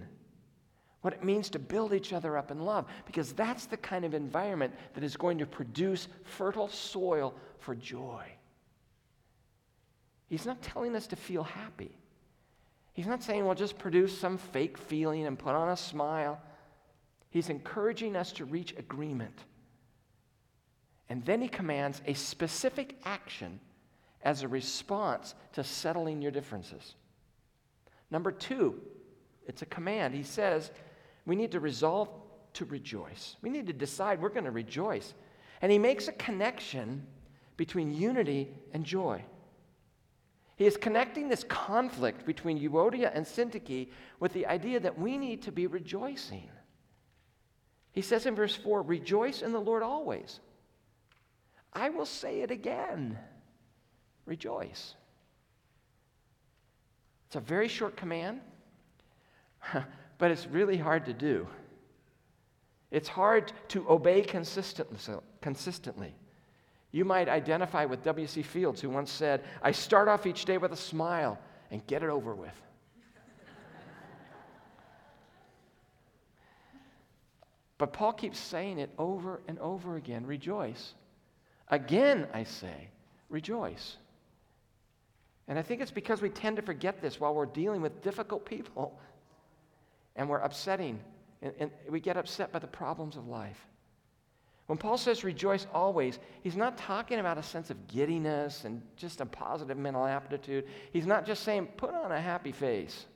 what 1.06 1.14
it 1.14 1.22
means 1.22 1.48
to 1.50 1.60
build 1.60 1.94
each 1.94 2.12
other 2.12 2.36
up 2.36 2.50
in 2.50 2.58
love, 2.58 2.84
because 3.06 3.32
that's 3.32 3.66
the 3.66 3.76
kind 3.76 4.04
of 4.04 4.12
environment 4.12 4.74
that 4.94 5.04
is 5.04 5.16
going 5.16 5.38
to 5.38 5.46
produce 5.46 6.08
fertile 6.24 6.66
soil 6.66 7.32
for 7.60 7.76
joy. 7.76 8.24
He's 10.28 10.44
not 10.44 10.60
telling 10.62 10.96
us 10.96 11.06
to 11.06 11.14
feel 11.14 11.44
happy. 11.44 11.96
He's 12.92 13.06
not 13.06 13.22
saying, 13.22 13.44
well, 13.44 13.54
just 13.54 13.78
produce 13.78 14.18
some 14.18 14.36
fake 14.36 14.76
feeling 14.76 15.28
and 15.28 15.38
put 15.38 15.54
on 15.54 15.68
a 15.68 15.76
smile. 15.76 16.40
He's 17.30 17.50
encouraging 17.50 18.16
us 18.16 18.32
to 18.32 18.44
reach 18.44 18.74
agreement. 18.76 19.38
And 21.08 21.24
then 21.24 21.40
he 21.40 21.46
commands 21.46 22.02
a 22.04 22.14
specific 22.14 22.96
action 23.04 23.60
as 24.22 24.42
a 24.42 24.48
response 24.48 25.36
to 25.52 25.62
settling 25.62 26.20
your 26.20 26.32
differences. 26.32 26.96
Number 28.10 28.32
two, 28.32 28.80
it's 29.46 29.62
a 29.62 29.66
command. 29.66 30.12
He 30.12 30.24
says 30.24 30.72
we 31.26 31.36
need 31.36 31.52
to 31.52 31.60
resolve 31.60 32.08
to 32.54 32.64
rejoice. 32.64 33.36
We 33.42 33.50
need 33.50 33.66
to 33.66 33.72
decide 33.72 34.20
we're 34.20 34.30
going 34.30 34.44
to 34.44 34.50
rejoice. 34.50 35.12
And 35.60 35.70
he 35.70 35.78
makes 35.78 36.08
a 36.08 36.12
connection 36.12 37.06
between 37.56 37.92
unity 37.92 38.54
and 38.72 38.84
joy. 38.84 39.24
He 40.56 40.64
is 40.64 40.76
connecting 40.76 41.28
this 41.28 41.44
conflict 41.44 42.24
between 42.24 42.58
Euodia 42.58 43.10
and 43.14 43.26
Syntyche 43.26 43.88
with 44.20 44.32
the 44.32 44.46
idea 44.46 44.80
that 44.80 44.98
we 44.98 45.18
need 45.18 45.42
to 45.42 45.52
be 45.52 45.66
rejoicing. 45.66 46.48
He 47.92 48.00
says 48.02 48.24
in 48.26 48.34
verse 48.34 48.56
4 48.56 48.82
Rejoice 48.82 49.42
in 49.42 49.52
the 49.52 49.60
Lord 49.60 49.82
always. 49.82 50.40
I 51.72 51.90
will 51.90 52.06
say 52.06 52.40
it 52.40 52.50
again 52.50 53.18
rejoice. 54.24 54.94
It's 57.26 57.36
a 57.36 57.40
very 57.40 57.68
short 57.68 57.96
command, 57.96 58.40
but 60.18 60.30
it's 60.30 60.46
really 60.46 60.76
hard 60.76 61.06
to 61.06 61.12
do. 61.12 61.46
It's 62.90 63.08
hard 63.08 63.52
to 63.68 63.88
obey 63.88 64.22
consistently. 64.22 66.14
You 66.92 67.04
might 67.04 67.28
identify 67.28 67.84
with 67.84 68.02
W.C. 68.04 68.42
Fields, 68.42 68.80
who 68.80 68.88
once 68.88 69.10
said, 69.10 69.42
I 69.60 69.72
start 69.72 70.08
off 70.08 70.24
each 70.26 70.44
day 70.44 70.56
with 70.58 70.72
a 70.72 70.76
smile 70.76 71.38
and 71.70 71.86
get 71.86 72.02
it 72.02 72.08
over 72.08 72.34
with. 72.34 72.48
but 77.78 77.92
Paul 77.92 78.12
keeps 78.12 78.38
saying 78.38 78.78
it 78.78 78.90
over 78.98 79.42
and 79.48 79.58
over 79.58 79.96
again 79.96 80.24
rejoice. 80.24 80.94
Again, 81.68 82.28
I 82.32 82.44
say, 82.44 82.88
rejoice. 83.28 83.96
And 85.48 85.58
I 85.58 85.62
think 85.62 85.80
it's 85.80 85.90
because 85.90 86.22
we 86.22 86.28
tend 86.28 86.56
to 86.56 86.62
forget 86.62 87.02
this 87.02 87.20
while 87.20 87.34
we're 87.34 87.46
dealing 87.46 87.82
with 87.82 88.00
difficult 88.00 88.46
people 88.46 88.98
and 90.16 90.28
we're 90.28 90.38
upsetting, 90.38 90.98
and, 91.42 91.52
and, 91.58 91.70
we 91.88 92.00
get 92.00 92.16
upset 92.16 92.50
by 92.52 92.58
the 92.58 92.66
problems 92.66 93.16
of 93.16 93.28
life. 93.28 93.68
When 94.66 94.78
Paul 94.78 94.98
says 94.98 95.22
rejoice 95.22 95.66
always, 95.72 96.18
he's 96.42 96.56
not 96.56 96.76
talking 96.76 97.20
about 97.20 97.38
a 97.38 97.42
sense 97.42 97.70
of 97.70 97.86
giddiness 97.86 98.64
and 98.64 98.82
just 98.96 99.20
a 99.20 99.26
positive 99.26 99.76
mental 99.76 100.04
aptitude. 100.04 100.66
He's 100.92 101.06
not 101.06 101.24
just 101.24 101.44
saying 101.44 101.68
put 101.76 101.94
on 101.94 102.10
a 102.10 102.20
happy 102.20 102.50
face, 102.50 103.06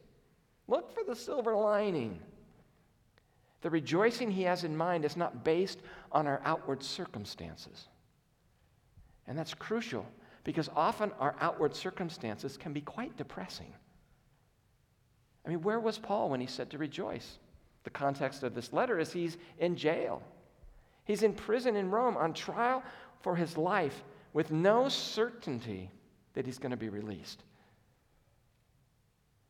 look 0.68 0.94
for 0.94 1.02
the 1.02 1.16
silver 1.16 1.56
lining. 1.56 2.20
The 3.62 3.70
rejoicing 3.70 4.30
he 4.30 4.42
has 4.42 4.64
in 4.64 4.76
mind 4.76 5.04
is 5.04 5.16
not 5.16 5.44
based 5.44 5.80
on 6.12 6.26
our 6.26 6.40
outward 6.44 6.82
circumstances. 6.82 7.88
And 9.26 9.36
that's 9.36 9.54
crucial 9.54 10.06
because 10.44 10.70
often 10.74 11.12
our 11.18 11.36
outward 11.40 11.74
circumstances 11.74 12.56
can 12.56 12.72
be 12.72 12.80
quite 12.80 13.16
depressing. 13.16 13.72
I 15.44 15.48
mean, 15.48 15.62
where 15.62 15.80
was 15.80 15.98
Paul 15.98 16.30
when 16.30 16.40
he 16.40 16.46
said 16.46 16.70
to 16.70 16.78
rejoice? 16.78 17.38
The 17.84 17.90
context 17.90 18.42
of 18.42 18.54
this 18.54 18.72
letter 18.72 18.98
is 18.98 19.12
he's 19.12 19.38
in 19.58 19.76
jail. 19.76 20.22
He's 21.04 21.22
in 21.22 21.32
prison 21.32 21.76
in 21.76 21.90
Rome 21.90 22.16
on 22.16 22.34
trial 22.34 22.82
for 23.22 23.34
his 23.34 23.56
life 23.56 24.02
with 24.32 24.50
no 24.50 24.88
certainty 24.88 25.90
that 26.34 26.46
he's 26.46 26.58
going 26.58 26.70
to 26.70 26.76
be 26.76 26.88
released. 26.88 27.42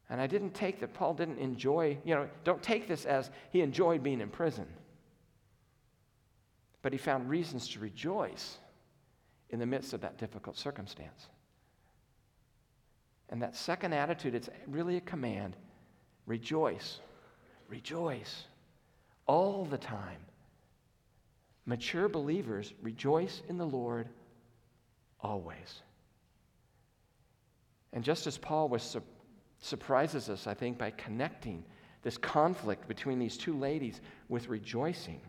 And 0.08 0.20
I 0.20 0.26
didn't 0.26 0.54
take 0.54 0.80
that 0.80 0.94
Paul 0.94 1.14
didn't 1.14 1.38
enjoy, 1.38 1.98
you 2.04 2.14
know, 2.14 2.28
don't 2.44 2.62
take 2.62 2.88
this 2.88 3.04
as 3.04 3.30
he 3.50 3.60
enjoyed 3.60 4.02
being 4.02 4.20
in 4.20 4.28
prison. 4.28 4.66
But 6.82 6.92
he 6.92 6.98
found 6.98 7.28
reasons 7.28 7.68
to 7.70 7.80
rejoice 7.80 8.58
in 9.50 9.58
the 9.58 9.66
midst 9.66 9.92
of 9.92 10.00
that 10.00 10.18
difficult 10.18 10.56
circumstance. 10.56 11.28
And 13.28 13.42
that 13.42 13.54
second 13.54 13.92
attitude, 13.92 14.34
it's 14.34 14.48
really 14.66 14.96
a 14.96 15.00
command 15.00 15.56
rejoice, 16.30 17.00
rejoice 17.68 18.44
all 19.26 19.64
the 19.64 19.76
time. 19.76 20.20
Mature 21.66 22.08
believers 22.08 22.72
rejoice 22.82 23.42
in 23.48 23.58
the 23.58 23.66
Lord 23.66 24.08
always. 25.20 25.82
And 27.92 28.04
just 28.04 28.28
as 28.28 28.38
Paul 28.38 28.68
was 28.68 28.84
su- 28.84 29.02
surprises 29.58 30.28
us, 30.28 30.46
I 30.46 30.54
think, 30.54 30.78
by 30.78 30.92
connecting 30.92 31.64
this 32.02 32.16
conflict 32.16 32.86
between 32.86 33.18
these 33.18 33.36
two 33.36 33.58
ladies 33.58 34.00
with 34.28 34.48
rejoicing, 34.48 35.20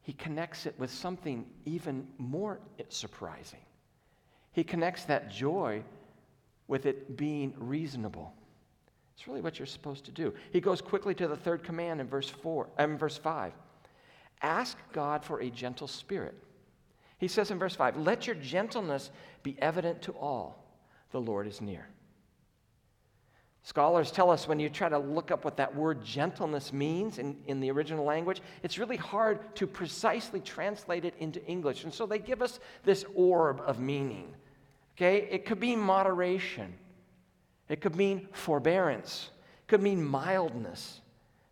he 0.00 0.14
connects 0.14 0.64
it 0.64 0.74
with 0.78 0.90
something 0.90 1.44
even 1.66 2.06
more 2.16 2.60
surprising. 2.88 3.60
He 4.52 4.64
connects 4.64 5.04
that 5.04 5.30
joy 5.30 5.82
with 6.66 6.86
it 6.86 7.18
being 7.18 7.52
reasonable. 7.58 8.32
It's 9.18 9.26
really 9.26 9.40
what 9.40 9.58
you're 9.58 9.66
supposed 9.66 10.04
to 10.04 10.12
do. 10.12 10.32
He 10.52 10.60
goes 10.60 10.80
quickly 10.80 11.12
to 11.14 11.26
the 11.26 11.36
third 11.36 11.64
command 11.64 12.00
in 12.00 12.06
verse 12.06 12.28
4, 12.28 12.68
um, 12.78 12.96
verse 12.96 13.16
5. 13.16 13.52
Ask 14.42 14.78
God 14.92 15.24
for 15.24 15.40
a 15.40 15.50
gentle 15.50 15.88
spirit. 15.88 16.36
He 17.18 17.26
says 17.26 17.50
in 17.50 17.58
verse 17.58 17.74
5, 17.74 17.96
Let 17.96 18.28
your 18.28 18.36
gentleness 18.36 19.10
be 19.42 19.56
evident 19.58 20.02
to 20.02 20.12
all. 20.12 20.64
The 21.10 21.20
Lord 21.20 21.48
is 21.48 21.60
near. 21.60 21.88
Scholars 23.64 24.12
tell 24.12 24.30
us 24.30 24.46
when 24.46 24.60
you 24.60 24.68
try 24.68 24.88
to 24.88 25.00
look 25.00 25.32
up 25.32 25.44
what 25.44 25.56
that 25.56 25.74
word 25.74 26.04
gentleness 26.04 26.72
means 26.72 27.18
in, 27.18 27.36
in 27.48 27.58
the 27.58 27.72
original 27.72 28.04
language, 28.04 28.40
it's 28.62 28.78
really 28.78 28.96
hard 28.96 29.56
to 29.56 29.66
precisely 29.66 30.38
translate 30.38 31.04
it 31.04 31.14
into 31.18 31.44
English. 31.44 31.82
And 31.82 31.92
so 31.92 32.06
they 32.06 32.20
give 32.20 32.40
us 32.40 32.60
this 32.84 33.04
orb 33.16 33.60
of 33.66 33.80
meaning. 33.80 34.32
Okay? 34.96 35.26
It 35.28 35.44
could 35.44 35.58
be 35.58 35.74
moderation, 35.74 36.72
it 37.68 37.80
could 37.80 37.96
mean 37.96 38.28
forbearance, 38.32 39.30
it 39.60 39.68
could 39.68 39.82
mean 39.82 40.04
mildness, 40.04 41.00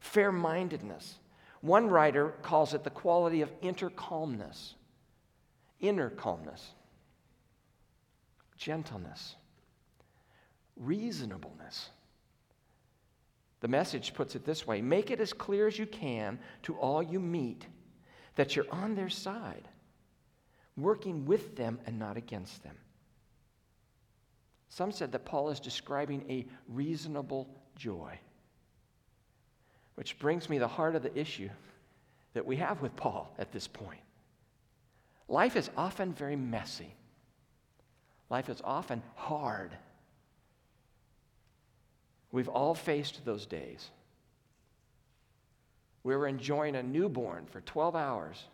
fair 0.01 0.33
mindedness. 0.33 1.17
One 1.61 1.89
writer 1.89 2.35
calls 2.43 2.75
it 2.75 2.85
the 2.85 2.91
quality 2.91 3.43
of 3.43 3.51
inner 3.61 3.91
calmness, 3.91 4.75
inner 5.81 6.11
calmness, 6.11 6.71
gentleness, 8.57 9.37
reasonableness. 10.77 11.91
The 13.61 13.69
message 13.69 14.15
puts 14.15 14.37
it 14.37 14.45
this 14.45 14.67
way 14.67 14.81
make 14.81 15.11
it 15.11 15.21
as 15.21 15.33
clear 15.33 15.67
as 15.67 15.79
you 15.79 15.87
can 15.87 16.39
to 16.63 16.75
all 16.77 17.03
you 17.03 17.19
meet 17.19 17.67
that 18.37 18.55
you're 18.55 18.71
on 18.71 18.95
their 18.95 19.09
side, 19.09 19.69
working 20.77 21.25
with 21.25 21.57
them 21.57 21.81
and 21.87 21.99
not 21.99 22.17
against 22.17 22.63
them. 22.63 22.77
Some 24.69 24.93
said 24.93 25.13
that 25.13 25.25
Paul 25.25 25.51
is 25.51 25.61
describing 25.61 26.25
a 26.29 26.47
reasonable 26.69 27.49
joy. 27.77 28.19
Which 29.95 30.19
brings 30.19 30.49
me 30.49 30.59
the 30.59 30.69
heart 30.69 30.97
of 30.97 31.03
the 31.03 31.17
issue 31.19 31.49
that 32.35 32.45
we 32.47 32.57
have 32.57 32.83
with 32.83 32.97
Paul 32.97 33.33
at 33.39 33.53
this 33.53 33.67
point. 33.67 34.01
Life 35.29 35.57
is 35.57 35.71
often 35.77 36.13
very 36.13 36.37
messy. 36.37 36.95
Life 38.29 38.49
is 38.49 38.61
often 38.63 39.03
hard. 39.15 39.77
We've 42.33 42.49
all 42.49 42.75
faced 42.75 43.25
those 43.25 43.47
days. 43.47 43.91
We 46.03 46.15
were 46.15 46.27
enjoying 46.27 46.77
a 46.77 46.83
newborn 46.83 47.47
for 47.47 47.61
12 47.63 47.97
hours 47.97 48.45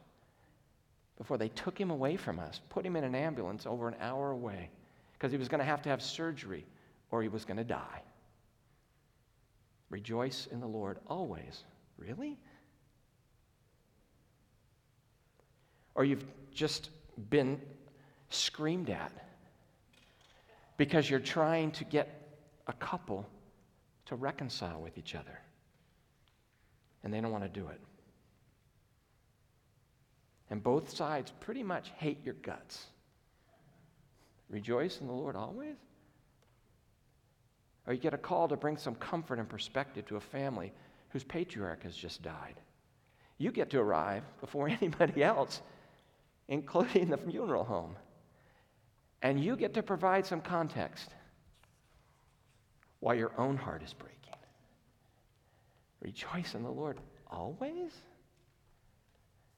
before 1.19 1.37
they 1.37 1.49
took 1.49 1.79
him 1.79 1.91
away 1.91 2.17
from 2.17 2.39
us, 2.39 2.61
put 2.71 2.87
him 2.87 2.97
in 2.97 3.05
an 3.05 3.15
ambulance 3.15 3.67
over 3.67 3.89
an 3.89 3.97
hour 4.01 4.31
away 4.31 4.71
because 5.23 5.31
he 5.31 5.39
was 5.39 5.47
going 5.47 5.61
to 5.61 5.65
have 5.65 5.81
to 5.81 5.89
have 5.89 6.03
surgery 6.03 6.67
or 7.13 7.23
he 7.23 7.29
was 7.29 7.45
going 7.45 7.57
to 7.57 7.63
die. 7.63 8.03
Rejoice 9.89 10.49
in 10.51 10.59
the 10.59 10.67
Lord 10.67 10.99
always. 11.07 11.63
Really? 11.97 12.41
Or 15.95 16.05
you've 16.05 16.25
just 16.53 16.91
been 17.31 17.61
screamed 18.31 18.91
at 18.91 19.13
because 20.77 21.09
you're 21.09 21.21
trying 21.21 21.71
to 21.71 21.85
get 21.85 22.41
a 22.67 22.73
couple 22.73 23.25
to 24.07 24.17
reconcile 24.17 24.83
with 24.83 24.99
each 24.99 25.15
other. 25.15 25.39
And 27.05 27.15
they 27.15 27.21
don't 27.21 27.31
want 27.31 27.45
to 27.45 27.61
do 27.61 27.69
it. 27.69 27.81
And 30.51 30.61
both 30.61 30.91
sides 30.91 31.33
pretty 31.39 31.63
much 31.63 31.93
hate 31.97 32.19
your 32.25 32.35
guts. 32.35 32.87
Rejoice 34.53 35.01
in 35.01 35.07
the 35.07 35.13
Lord 35.13 35.35
always? 35.35 35.77
Or 37.87 37.95
you 37.95 37.99
get 37.99 38.15
a 38.15 38.19
call 38.19 38.47
to 38.49 38.57
bring 38.57 38.77
some 38.77 38.95
comfort 38.95 39.39
and 39.39 39.49
perspective 39.49 40.07
to 40.07 40.17
a 40.17 40.21
family 40.21 40.73
whose 41.09 41.25
patriarch 41.25 41.83
has 41.83 41.97
just 41.97 42.23
died. 42.23 42.55
You 43.39 43.51
get 43.51 43.71
to 43.71 43.81
arrive 43.81 44.23
before 44.41 44.69
anybody 44.81 45.25
else, 45.25 45.63
including 46.49 47.09
the 47.09 47.17
funeral 47.17 47.65
home. 47.65 47.97
And 49.23 49.43
you 49.43 49.57
get 49.57 49.75
to 49.75 49.83
provide 49.83 50.27
some 50.27 50.43
context 50.43 51.09
while 53.01 53.15
your 53.15 53.33
own 53.39 53.57
heart 53.57 53.83
is 53.83 53.95
breaking. 53.95 54.19
Rejoice 56.01 56.55
in 56.55 56.63
the 56.63 56.71
Lord 56.71 56.99
always? 57.31 57.93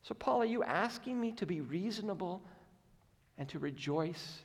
So, 0.03 0.15
Paul, 0.15 0.43
are 0.43 0.47
you 0.47 0.63
asking 0.63 1.21
me 1.21 1.33
to 1.33 1.47
be 1.47 1.63
reasonable 1.63 2.43
and 3.39 3.49
to 3.49 3.59
rejoice 3.59 4.39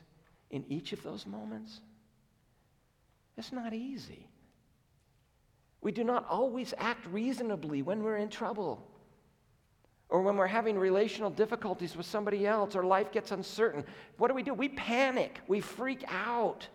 in 0.50 0.64
each 0.68 0.92
of 0.92 1.02
those 1.02 1.26
moments? 1.26 1.80
It's 3.36 3.52
not 3.52 3.72
easy. 3.72 4.26
We 5.80 5.92
do 5.92 6.04
not 6.04 6.26
always 6.28 6.74
act 6.76 7.06
reasonably 7.06 7.82
when 7.82 8.02
we're 8.02 8.18
in 8.18 8.28
trouble 8.28 8.86
or 10.10 10.22
when 10.22 10.36
we're 10.36 10.46
having 10.46 10.78
relational 10.78 11.30
difficulties 11.30 11.96
with 11.96 12.04
somebody 12.04 12.46
else 12.46 12.74
or 12.74 12.84
life 12.84 13.12
gets 13.12 13.30
uncertain. 13.30 13.84
What 14.18 14.28
do 14.28 14.34
we 14.34 14.42
do? 14.42 14.52
We 14.52 14.68
panic, 14.68 15.40
we 15.48 15.60
freak 15.60 16.04
out. 16.08 16.68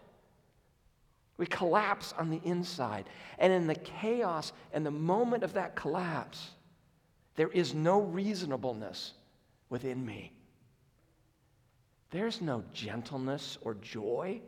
We 1.37 1.45
collapse 1.45 2.13
on 2.17 2.29
the 2.29 2.39
inside. 2.45 3.09
And 3.39 3.51
in 3.51 3.67
the 3.67 3.75
chaos 3.75 4.53
and 4.71 4.85
the 4.85 4.91
moment 4.91 5.43
of 5.43 5.53
that 5.53 5.75
collapse, 5.75 6.51
there 7.35 7.49
is 7.49 7.73
no 7.73 7.99
reasonableness 7.99 9.13
within 9.69 10.05
me. 10.05 10.31
There's 12.11 12.41
no 12.41 12.63
gentleness 12.73 13.57
or 13.61 13.75
joy. 13.75 14.41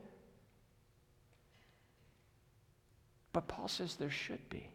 But 3.33 3.47
Paul 3.47 3.67
says 3.67 3.95
there 3.95 4.09
should 4.09 4.49
be. 4.49 4.69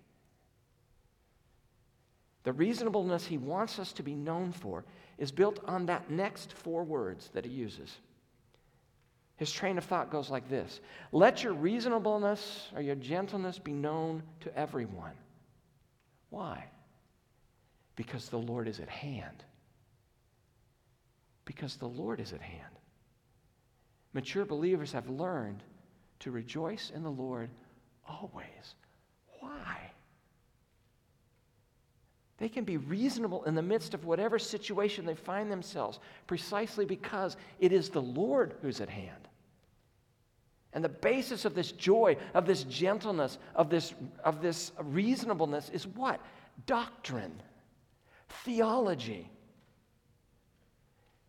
The 2.44 2.52
reasonableness 2.52 3.26
he 3.26 3.38
wants 3.38 3.78
us 3.78 3.92
to 3.94 4.02
be 4.02 4.14
known 4.14 4.52
for 4.52 4.84
is 5.18 5.30
built 5.30 5.60
on 5.66 5.86
that 5.86 6.10
next 6.10 6.52
four 6.52 6.82
words 6.82 7.30
that 7.34 7.44
he 7.44 7.50
uses. 7.50 7.96
His 9.36 9.50
train 9.50 9.78
of 9.78 9.84
thought 9.84 10.10
goes 10.10 10.30
like 10.30 10.48
this 10.48 10.80
Let 11.10 11.42
your 11.42 11.54
reasonableness 11.54 12.68
or 12.74 12.82
your 12.82 12.96
gentleness 12.96 13.58
be 13.58 13.72
known 13.72 14.22
to 14.40 14.56
everyone. 14.56 15.14
Why? 16.30 16.64
Because 17.96 18.28
the 18.28 18.38
Lord 18.38 18.68
is 18.68 18.80
at 18.80 18.88
hand. 18.88 19.44
Because 21.44 21.76
the 21.76 21.88
Lord 21.88 22.20
is 22.20 22.32
at 22.32 22.40
hand. 22.40 22.71
Mature 24.14 24.44
believers 24.44 24.92
have 24.92 25.08
learned 25.08 25.62
to 26.20 26.30
rejoice 26.30 26.92
in 26.94 27.02
the 27.02 27.10
Lord 27.10 27.50
always. 28.06 28.74
Why? 29.40 29.90
They 32.38 32.48
can 32.48 32.64
be 32.64 32.76
reasonable 32.76 33.44
in 33.44 33.54
the 33.54 33.62
midst 33.62 33.94
of 33.94 34.04
whatever 34.04 34.38
situation 34.38 35.06
they 35.06 35.14
find 35.14 35.50
themselves, 35.50 36.00
precisely 36.26 36.84
because 36.84 37.36
it 37.60 37.72
is 37.72 37.88
the 37.88 38.02
Lord 38.02 38.54
who's 38.62 38.80
at 38.80 38.88
hand. 38.88 39.28
And 40.72 40.82
the 40.82 40.88
basis 40.88 41.44
of 41.44 41.54
this 41.54 41.72
joy, 41.72 42.16
of 42.34 42.46
this 42.46 42.64
gentleness, 42.64 43.38
of 43.54 43.68
this, 43.68 43.94
of 44.24 44.40
this 44.40 44.72
reasonableness 44.80 45.70
is 45.70 45.86
what? 45.86 46.20
Doctrine, 46.66 47.40
theology. 48.44 49.30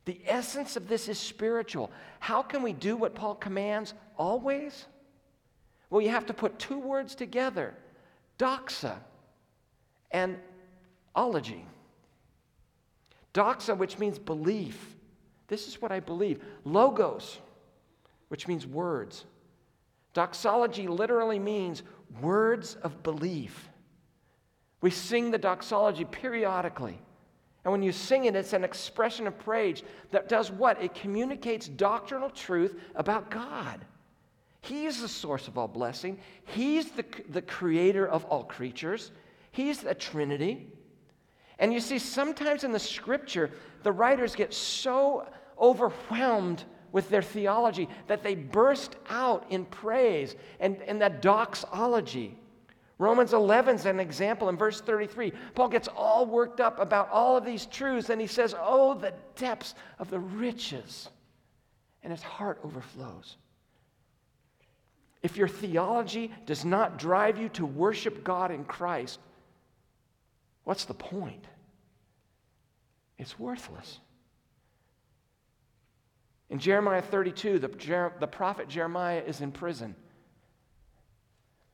The 0.05 0.19
essence 0.25 0.75
of 0.75 0.87
this 0.87 1.07
is 1.07 1.17
spiritual. 1.17 1.91
How 2.19 2.41
can 2.41 2.61
we 2.61 2.73
do 2.73 2.97
what 2.97 3.15
Paul 3.15 3.35
commands 3.35 3.93
always? 4.17 4.85
Well, 5.89 6.01
you 6.01 6.09
have 6.09 6.25
to 6.25 6.33
put 6.33 6.59
two 6.59 6.79
words 6.79 7.15
together 7.15 7.75
doxa 8.39 8.95
and 10.11 10.37
ology. 11.15 11.65
Doxa, 13.33 13.77
which 13.77 13.97
means 13.97 14.19
belief. 14.19 14.95
This 15.47 15.67
is 15.67 15.81
what 15.81 15.91
I 15.91 15.99
believe. 15.99 16.43
Logos, 16.65 17.39
which 18.27 18.47
means 18.47 18.65
words. 18.67 19.25
Doxology 20.13 20.87
literally 20.87 21.39
means 21.39 21.83
words 22.21 22.75
of 22.83 23.01
belief. 23.03 23.69
We 24.81 24.91
sing 24.91 25.31
the 25.31 25.37
doxology 25.37 26.05
periodically. 26.05 26.99
And 27.63 27.71
when 27.71 27.81
you 27.83 27.91
sing 27.91 28.25
it, 28.25 28.35
it's 28.35 28.53
an 28.53 28.63
expression 28.63 29.25
of 29.25 29.39
praise 29.39 29.83
that 30.11 30.27
does 30.27 30.51
what? 30.51 30.81
It 30.81 30.93
communicates 30.93 31.67
doctrinal 31.67 32.29
truth 32.29 32.79
about 32.95 33.31
God. 33.31 33.85
He's 34.61 35.01
the 35.01 35.07
source 35.07 35.47
of 35.47 35.57
all 35.57 35.67
blessing, 35.67 36.19
He's 36.45 36.91
the, 36.91 37.05
the 37.29 37.41
creator 37.41 38.07
of 38.07 38.25
all 38.25 38.43
creatures, 38.43 39.11
He's 39.51 39.79
the 39.79 39.93
Trinity. 39.93 40.67
And 41.59 41.71
you 41.71 41.79
see, 41.79 41.99
sometimes 41.99 42.63
in 42.63 42.71
the 42.71 42.79
scripture, 42.79 43.51
the 43.83 43.91
writers 43.91 44.35
get 44.35 44.53
so 44.53 45.27
overwhelmed 45.59 46.63
with 46.91 47.09
their 47.09 47.21
theology 47.21 47.87
that 48.07 48.23
they 48.23 48.35
burst 48.35 48.95
out 49.09 49.45
in 49.49 49.65
praise 49.65 50.35
and, 50.59 50.81
and 50.83 51.01
that 51.01 51.21
doxology. 51.21 52.37
Romans 53.03 53.33
11 53.33 53.75
is 53.75 53.85
an 53.85 53.99
example 53.99 54.47
in 54.47 54.55
verse 54.55 54.79
33. 54.79 55.33
Paul 55.55 55.67
gets 55.67 55.89
all 55.89 56.25
worked 56.25 56.61
up 56.61 56.79
about 56.79 57.09
all 57.11 57.35
of 57.35 57.43
these 57.43 57.65
truths 57.65 58.09
and 58.09 58.21
he 58.21 58.27
says, 58.27 58.55
Oh, 58.57 58.93
the 58.93 59.13
depths 59.35 59.75
of 59.99 60.09
the 60.09 60.19
riches. 60.19 61.09
And 62.01 62.13
his 62.13 62.23
heart 62.23 62.59
overflows. 62.63 63.35
If 65.21 65.35
your 65.35 65.49
theology 65.49 66.31
does 66.45 66.63
not 66.63 66.97
drive 66.97 67.37
you 67.37 67.49
to 67.49 67.65
worship 67.65 68.23
God 68.23 68.51
in 68.51 68.63
Christ, 68.63 69.19
what's 70.63 70.85
the 70.85 70.93
point? 70.93 71.43
It's 73.17 73.37
worthless. 73.37 73.99
In 76.49 76.59
Jeremiah 76.59 77.01
32, 77.01 77.59
the, 77.59 78.11
the 78.19 78.27
prophet 78.27 78.69
Jeremiah 78.69 79.23
is 79.25 79.41
in 79.41 79.51
prison. 79.51 79.93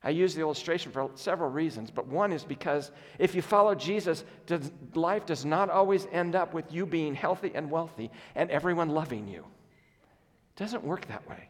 I 0.01 0.11
use 0.11 0.33
the 0.33 0.41
illustration 0.41 0.91
for 0.91 1.09
several 1.15 1.49
reasons, 1.49 1.91
but 1.91 2.07
one 2.07 2.31
is 2.31 2.43
because 2.43 2.91
if 3.17 3.35
you 3.35 3.41
follow 3.41 3.75
Jesus, 3.75 4.23
does, 4.45 4.71
life 4.93 5.25
does 5.25 5.43
not 5.43 5.69
always 5.69 6.07
end 6.11 6.35
up 6.35 6.53
with 6.53 6.71
you 6.71 6.85
being 6.85 7.13
healthy 7.13 7.51
and 7.53 7.69
wealthy 7.69 8.09
and 8.35 8.49
everyone 8.49 8.89
loving 8.89 9.27
you. 9.27 9.39
It 9.39 10.59
doesn't 10.59 10.85
work 10.85 11.05
that 11.07 11.27
way. 11.27 11.49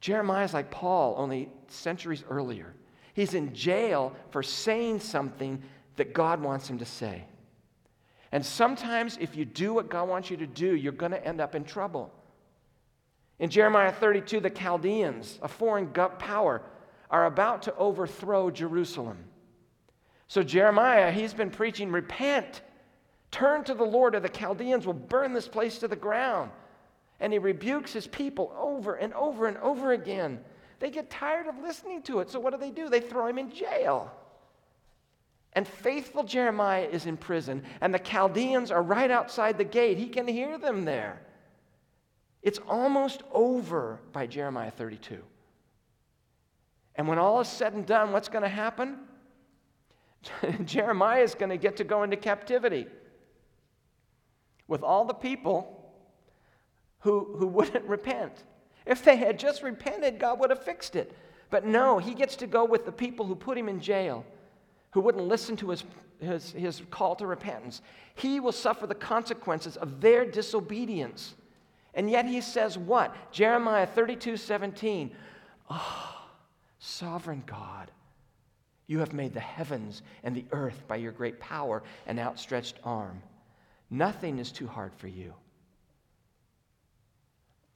Jeremiah 0.00 0.44
is 0.44 0.54
like 0.54 0.70
Paul, 0.70 1.14
only 1.18 1.50
centuries 1.68 2.24
earlier. 2.30 2.74
He's 3.12 3.34
in 3.34 3.54
jail 3.54 4.14
for 4.30 4.42
saying 4.42 5.00
something 5.00 5.62
that 5.96 6.14
God 6.14 6.42
wants 6.42 6.68
him 6.68 6.78
to 6.78 6.84
say. 6.84 7.24
And 8.32 8.44
sometimes, 8.44 9.16
if 9.20 9.36
you 9.36 9.44
do 9.44 9.72
what 9.72 9.88
God 9.88 10.08
wants 10.08 10.28
you 10.28 10.36
to 10.38 10.46
do, 10.46 10.74
you're 10.74 10.92
going 10.92 11.12
to 11.12 11.24
end 11.24 11.40
up 11.40 11.54
in 11.54 11.62
trouble. 11.62 12.12
In 13.44 13.50
Jeremiah 13.50 13.92
32, 13.92 14.40
the 14.40 14.48
Chaldeans, 14.48 15.38
a 15.42 15.48
foreign 15.48 15.88
power, 15.88 16.62
are 17.10 17.26
about 17.26 17.60
to 17.64 17.76
overthrow 17.76 18.50
Jerusalem. 18.50 19.18
So 20.28 20.42
Jeremiah, 20.42 21.12
he's 21.12 21.34
been 21.34 21.50
preaching, 21.50 21.92
repent, 21.92 22.62
turn 23.30 23.62
to 23.64 23.74
the 23.74 23.84
Lord, 23.84 24.14
or 24.14 24.20
the 24.20 24.30
Chaldeans 24.30 24.86
will 24.86 24.94
burn 24.94 25.34
this 25.34 25.46
place 25.46 25.76
to 25.80 25.88
the 25.88 25.94
ground. 25.94 26.52
And 27.20 27.34
he 27.34 27.38
rebukes 27.38 27.92
his 27.92 28.06
people 28.06 28.50
over 28.58 28.94
and 28.94 29.12
over 29.12 29.46
and 29.46 29.58
over 29.58 29.92
again. 29.92 30.40
They 30.80 30.88
get 30.88 31.10
tired 31.10 31.46
of 31.46 31.58
listening 31.58 32.00
to 32.04 32.20
it. 32.20 32.30
So 32.30 32.40
what 32.40 32.54
do 32.54 32.58
they 32.58 32.70
do? 32.70 32.88
They 32.88 33.00
throw 33.00 33.26
him 33.26 33.36
in 33.36 33.52
jail. 33.52 34.10
And 35.52 35.68
faithful 35.68 36.24
Jeremiah 36.24 36.88
is 36.90 37.04
in 37.04 37.18
prison, 37.18 37.62
and 37.82 37.92
the 37.92 37.98
Chaldeans 37.98 38.70
are 38.70 38.82
right 38.82 39.10
outside 39.10 39.58
the 39.58 39.64
gate. 39.64 39.98
He 39.98 40.08
can 40.08 40.26
hear 40.26 40.56
them 40.56 40.86
there. 40.86 41.20
It's 42.44 42.60
almost 42.68 43.22
over 43.32 43.98
by 44.12 44.26
Jeremiah 44.26 44.70
32. 44.70 45.18
And 46.94 47.08
when 47.08 47.18
all 47.18 47.40
is 47.40 47.48
said 47.48 47.72
and 47.72 47.86
done, 47.86 48.12
what's 48.12 48.28
going 48.28 48.42
to 48.42 48.48
happen? 48.48 48.98
Jeremiah 50.64 51.22
is 51.22 51.34
going 51.34 51.48
to 51.48 51.56
get 51.56 51.78
to 51.78 51.84
go 51.84 52.02
into 52.02 52.18
captivity 52.18 52.86
with 54.68 54.82
all 54.82 55.06
the 55.06 55.14
people 55.14 55.90
who, 57.00 57.34
who 57.38 57.46
wouldn't 57.46 57.86
repent. 57.86 58.44
If 58.84 59.02
they 59.02 59.16
had 59.16 59.38
just 59.38 59.62
repented, 59.62 60.18
God 60.18 60.38
would 60.38 60.50
have 60.50 60.62
fixed 60.62 60.96
it. 60.96 61.16
But 61.48 61.64
no, 61.64 61.98
he 61.98 62.12
gets 62.14 62.36
to 62.36 62.46
go 62.46 62.64
with 62.66 62.84
the 62.84 62.92
people 62.92 63.24
who 63.24 63.34
put 63.34 63.56
him 63.56 63.70
in 63.70 63.80
jail 63.80 64.24
who 64.90 65.00
wouldn't 65.00 65.26
listen 65.26 65.56
to 65.56 65.70
his, 65.70 65.84
his, 66.20 66.52
his 66.52 66.82
call 66.90 67.16
to 67.16 67.26
repentance. 67.26 67.80
He 68.14 68.38
will 68.38 68.52
suffer 68.52 68.86
the 68.86 68.94
consequences 68.94 69.76
of 69.76 70.00
their 70.00 70.24
disobedience. 70.24 71.34
And 71.94 72.10
yet 72.10 72.26
he 72.26 72.40
says 72.40 72.76
what? 72.76 73.14
Jeremiah 73.32 73.86
32 73.86 74.36
17. 74.36 75.10
Oh, 75.70 76.26
sovereign 76.78 77.42
God, 77.46 77.90
you 78.86 78.98
have 78.98 79.12
made 79.12 79.32
the 79.32 79.40
heavens 79.40 80.02
and 80.22 80.34
the 80.34 80.44
earth 80.52 80.82
by 80.88 80.96
your 80.96 81.12
great 81.12 81.40
power 81.40 81.82
and 82.06 82.18
outstretched 82.18 82.78
arm. 82.84 83.22
Nothing 83.90 84.38
is 84.38 84.50
too 84.50 84.66
hard 84.66 84.92
for 84.94 85.08
you. 85.08 85.34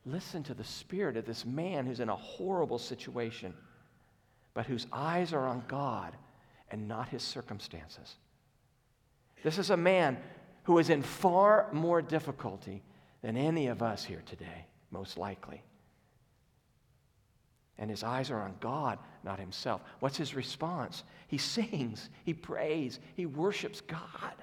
Listen 0.05 0.43
to 0.45 0.55
the 0.55 0.65
spirit 0.65 1.17
of 1.17 1.27
this 1.27 1.45
man 1.45 1.87
who's 1.87 2.01
in 2.01 2.09
a 2.09 2.17
horrible 2.17 2.79
situation, 2.79 3.55
but 4.55 4.67
whose 4.67 4.87
eyes 4.93 5.33
are 5.33 5.47
on 5.47 5.63
God 5.69 6.17
and 6.71 6.89
not 6.89 7.09
his 7.09 7.23
circumstances. 7.23 8.17
This 9.43 9.59
is 9.59 9.71
a 9.71 9.77
man 9.77 10.19
who 10.65 10.79
is 10.79 10.91
in 10.91 11.03
far 11.03 11.69
more 11.73 12.03
difficulty 12.03 12.83
than 13.23 13.37
any 13.37 13.67
of 13.67 13.83
us 13.83 14.05
here 14.05 14.23
today, 14.27 14.67
most 14.91 15.19
likely. 15.19 15.63
And 17.79 17.91
his 17.91 18.03
eyes 18.03 18.31
are 18.31 18.43
on 18.43 18.57
God, 18.61 18.99
not 19.23 19.39
himself. 19.39 19.83
What's 20.01 20.17
his 20.17 20.35
response? 20.35 21.05
He 21.29 21.39
sings, 21.39 22.11
he 22.25 22.35
prays, 22.35 22.99
he 23.15 23.27
worships 23.27 23.81
God. 23.81 24.35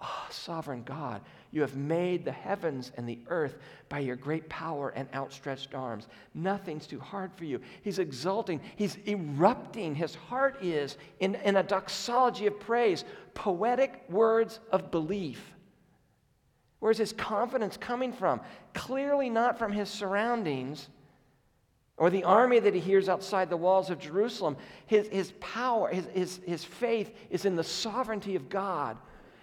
Oh, 0.00 0.26
sovereign 0.28 0.82
God, 0.82 1.22
you 1.50 1.62
have 1.62 1.76
made 1.76 2.24
the 2.24 2.32
heavens 2.32 2.92
and 2.96 3.08
the 3.08 3.20
earth 3.28 3.56
by 3.88 4.00
your 4.00 4.16
great 4.16 4.48
power 4.48 4.90
and 4.90 5.08
outstretched 5.14 5.74
arms. 5.74 6.08
Nothing's 6.34 6.86
too 6.86 7.00
hard 7.00 7.32
for 7.32 7.44
you. 7.44 7.60
He's 7.82 7.98
exulting, 7.98 8.60
he's 8.76 8.98
erupting. 9.06 9.94
His 9.94 10.14
heart 10.14 10.62
is 10.62 10.98
in, 11.20 11.36
in 11.36 11.56
a 11.56 11.62
doxology 11.62 12.46
of 12.46 12.60
praise, 12.60 13.04
poetic 13.32 14.04
words 14.10 14.60
of 14.70 14.90
belief. 14.90 15.54
Where's 16.80 16.98
his 16.98 17.12
confidence 17.12 17.76
coming 17.76 18.12
from? 18.12 18.40
Clearly 18.74 19.30
not 19.30 19.58
from 19.58 19.72
his 19.72 19.88
surroundings 19.88 20.88
or 21.96 22.10
the 22.10 22.24
army 22.24 22.58
that 22.58 22.74
he 22.74 22.80
hears 22.80 23.08
outside 23.08 23.48
the 23.48 23.56
walls 23.56 23.90
of 23.90 24.00
Jerusalem. 24.00 24.56
His, 24.86 25.06
his 25.08 25.32
power, 25.40 25.88
his, 25.88 26.06
his, 26.12 26.40
his 26.44 26.64
faith 26.64 27.14
is 27.30 27.44
in 27.44 27.56
the 27.56 27.64
sovereignty 27.64 28.34
of 28.34 28.48
God 28.48 28.96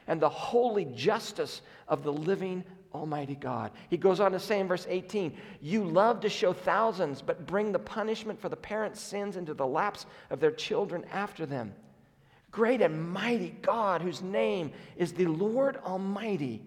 and 0.07 0.19
the 0.19 0.29
holy 0.29 0.85
justice 0.85 1.61
of 1.87 2.03
the 2.03 2.11
living 2.11 2.63
Almighty 2.93 3.35
God. 3.35 3.71
He 3.89 3.97
goes 3.97 4.19
on 4.19 4.33
to 4.33 4.39
say 4.39 4.59
in 4.59 4.67
verse 4.67 4.85
18, 4.89 5.35
You 5.61 5.85
love 5.85 6.19
to 6.21 6.29
show 6.29 6.51
thousands, 6.51 7.21
but 7.21 7.47
bring 7.47 7.71
the 7.71 7.79
punishment 7.79 8.39
for 8.39 8.49
the 8.49 8.55
parents' 8.57 8.99
sins 8.99 9.37
into 9.37 9.53
the 9.53 9.65
laps 9.65 10.05
of 10.29 10.39
their 10.41 10.51
children 10.51 11.05
after 11.11 11.45
them. 11.45 11.73
Great 12.51 12.81
and 12.81 13.09
mighty 13.11 13.55
God, 13.61 14.01
whose 14.01 14.21
name 14.21 14.71
is 14.97 15.13
the 15.13 15.27
Lord 15.27 15.77
Almighty. 15.85 16.61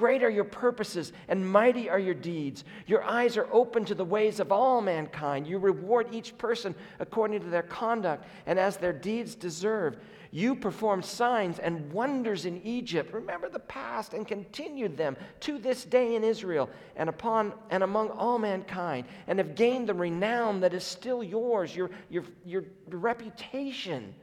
Great 0.00 0.22
are 0.22 0.30
your 0.30 0.44
purposes, 0.44 1.12
and 1.28 1.46
mighty 1.46 1.90
are 1.90 1.98
your 1.98 2.14
deeds. 2.14 2.64
Your 2.86 3.04
eyes 3.04 3.36
are 3.36 3.46
open 3.52 3.84
to 3.84 3.94
the 3.94 4.02
ways 4.02 4.40
of 4.40 4.50
all 4.50 4.80
mankind. 4.80 5.46
You 5.46 5.58
reward 5.58 6.06
each 6.10 6.38
person 6.38 6.74
according 7.00 7.42
to 7.42 7.50
their 7.50 7.64
conduct 7.64 8.24
and 8.46 8.58
as 8.58 8.78
their 8.78 8.94
deeds 8.94 9.34
deserve. 9.34 9.98
You 10.30 10.54
performed 10.54 11.04
signs 11.04 11.58
and 11.58 11.92
wonders 11.92 12.46
in 12.46 12.62
Egypt. 12.62 13.12
Remember 13.12 13.50
the 13.50 13.58
past 13.58 14.14
and 14.14 14.26
continued 14.26 14.96
them 14.96 15.18
to 15.40 15.58
this 15.58 15.84
day 15.84 16.14
in 16.14 16.24
Israel 16.24 16.70
and 16.96 17.10
upon 17.10 17.52
and 17.68 17.82
among 17.82 18.08
all 18.08 18.38
mankind, 18.38 19.04
and 19.26 19.38
have 19.38 19.54
gained 19.54 19.86
the 19.86 19.92
renown 19.92 20.60
that 20.60 20.72
is 20.72 20.82
still 20.82 21.22
yours, 21.22 21.76
your, 21.76 21.90
your, 22.08 22.24
your 22.46 22.64
reputation. 22.88 24.14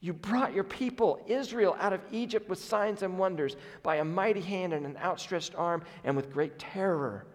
You 0.00 0.12
brought 0.12 0.54
your 0.54 0.64
people, 0.64 1.20
Israel, 1.26 1.76
out 1.80 1.92
of 1.92 2.00
Egypt 2.12 2.48
with 2.48 2.62
signs 2.62 3.02
and 3.02 3.18
wonders 3.18 3.56
by 3.82 3.96
a 3.96 4.04
mighty 4.04 4.40
hand 4.40 4.72
and 4.72 4.84
an 4.84 4.96
outstretched 4.98 5.54
arm 5.54 5.82
and 6.04 6.14
with 6.14 6.32
great 6.32 6.58
terror. 6.58 7.26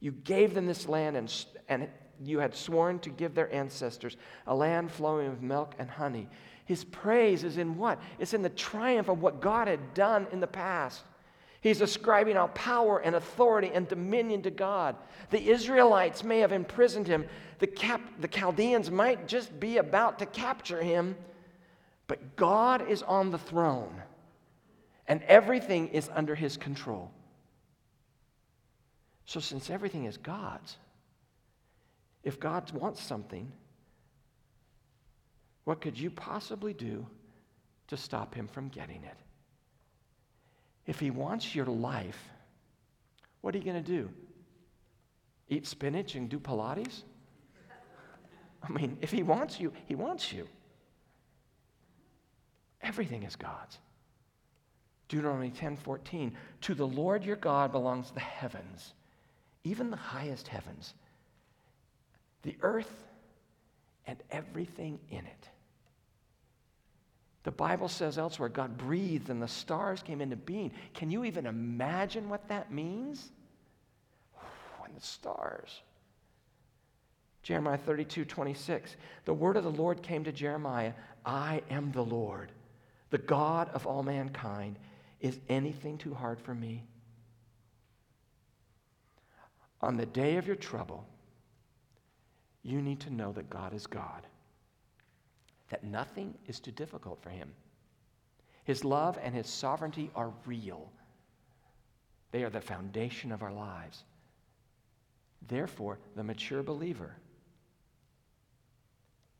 You 0.00 0.12
gave 0.12 0.54
them 0.54 0.66
this 0.66 0.88
land 0.88 1.16
and, 1.16 1.44
and 1.68 1.88
you 2.24 2.38
had 2.38 2.54
sworn 2.54 2.98
to 3.00 3.10
give 3.10 3.34
their 3.34 3.52
ancestors 3.52 4.16
a 4.46 4.54
land 4.54 4.90
flowing 4.90 5.30
with 5.30 5.42
milk 5.42 5.74
and 5.78 5.90
honey. 5.90 6.28
His 6.64 6.84
praise 6.84 7.44
is 7.44 7.58
in 7.58 7.76
what? 7.76 8.00
It's 8.18 8.34
in 8.34 8.42
the 8.42 8.48
triumph 8.48 9.08
of 9.08 9.20
what 9.20 9.40
God 9.40 9.66
had 9.68 9.94
done 9.94 10.28
in 10.32 10.40
the 10.40 10.46
past. 10.46 11.04
He's 11.60 11.80
ascribing 11.80 12.36
all 12.36 12.48
power 12.48 12.98
and 12.98 13.14
authority 13.14 13.70
and 13.72 13.86
dominion 13.86 14.42
to 14.42 14.50
God. 14.50 14.96
The 15.30 15.50
Israelites 15.50 16.24
may 16.24 16.40
have 16.40 16.52
imprisoned 16.52 17.06
him, 17.06 17.26
the, 17.60 17.68
Cap- 17.68 18.20
the 18.20 18.28
Chaldeans 18.28 18.90
might 18.90 19.28
just 19.28 19.58
be 19.60 19.76
about 19.76 20.18
to 20.18 20.26
capture 20.26 20.82
him, 20.82 21.16
but 22.12 22.36
God 22.36 22.90
is 22.90 23.02
on 23.02 23.30
the 23.30 23.38
throne 23.38 24.02
and 25.08 25.22
everything 25.22 25.88
is 25.88 26.10
under 26.12 26.34
his 26.34 26.58
control. 26.58 27.10
So, 29.24 29.40
since 29.40 29.70
everything 29.70 30.04
is 30.04 30.18
God's, 30.18 30.76
if 32.22 32.38
God 32.38 32.70
wants 32.72 33.02
something, 33.02 33.50
what 35.64 35.80
could 35.80 35.98
you 35.98 36.10
possibly 36.10 36.74
do 36.74 37.06
to 37.88 37.96
stop 37.96 38.34
him 38.34 38.46
from 38.46 38.68
getting 38.68 39.02
it? 39.04 39.16
If 40.86 41.00
he 41.00 41.10
wants 41.10 41.54
your 41.54 41.64
life, 41.64 42.28
what 43.40 43.54
are 43.54 43.58
you 43.58 43.64
going 43.64 43.82
to 43.82 43.90
do? 43.90 44.10
Eat 45.48 45.66
spinach 45.66 46.14
and 46.14 46.28
do 46.28 46.38
Pilates? 46.38 47.04
I 48.62 48.70
mean, 48.70 48.98
if 49.00 49.10
he 49.10 49.22
wants 49.22 49.58
you, 49.58 49.72
he 49.86 49.94
wants 49.94 50.30
you. 50.30 50.46
Everything 52.82 53.22
is 53.22 53.36
God's. 53.36 53.78
Deuteronomy 55.08 55.50
10 55.50 55.76
14. 55.76 56.36
To 56.62 56.74
the 56.74 56.86
Lord 56.86 57.24
your 57.24 57.36
God 57.36 57.72
belongs 57.72 58.10
the 58.10 58.20
heavens, 58.20 58.94
even 59.64 59.90
the 59.90 59.96
highest 59.96 60.48
heavens, 60.48 60.94
the 62.42 62.56
earth, 62.62 63.04
and 64.06 64.18
everything 64.30 64.98
in 65.10 65.24
it. 65.26 65.48
The 67.44 67.50
Bible 67.50 67.88
says 67.88 68.18
elsewhere 68.18 68.48
God 68.48 68.78
breathed 68.78 69.28
and 69.28 69.42
the 69.42 69.48
stars 69.48 70.02
came 70.02 70.20
into 70.20 70.36
being. 70.36 70.72
Can 70.94 71.10
you 71.10 71.24
even 71.24 71.46
imagine 71.46 72.28
what 72.28 72.48
that 72.48 72.72
means? 72.72 73.30
And 74.92 75.00
the 75.00 75.06
stars. 75.06 75.80
Jeremiah 77.42 77.78
32, 77.78 78.24
26. 78.24 78.96
The 79.24 79.32
word 79.32 79.56
of 79.56 79.64
the 79.64 79.70
Lord 79.70 80.02
came 80.02 80.24
to 80.24 80.32
Jeremiah 80.32 80.92
I 81.24 81.62
am 81.70 81.92
the 81.92 82.04
Lord, 82.04 82.52
the 83.12 83.18
God 83.18 83.68
of 83.74 83.86
all 83.86 84.02
mankind. 84.02 84.80
Is 85.20 85.38
anything 85.48 85.98
too 85.98 86.12
hard 86.14 86.40
for 86.40 86.52
me? 86.52 86.82
On 89.80 89.96
the 89.96 90.06
day 90.06 90.36
of 90.36 90.48
your 90.48 90.56
trouble, 90.56 91.06
you 92.64 92.82
need 92.82 92.98
to 93.00 93.12
know 93.12 93.30
that 93.32 93.48
God 93.48 93.72
is 93.72 93.86
God 93.86 94.26
that 95.72 95.82
nothing 95.82 96.34
is 96.46 96.60
too 96.60 96.70
difficult 96.70 97.18
for 97.22 97.30
him. 97.30 97.50
His 98.64 98.84
love 98.84 99.18
and 99.22 99.34
his 99.34 99.48
sovereignty 99.48 100.10
are 100.14 100.30
real, 100.44 100.92
they 102.30 102.44
are 102.44 102.50
the 102.50 102.60
foundation 102.60 103.32
of 103.32 103.42
our 103.42 103.52
lives. 103.52 104.04
Therefore, 105.48 105.98
the 106.14 106.22
mature 106.22 106.62
believer 106.62 107.16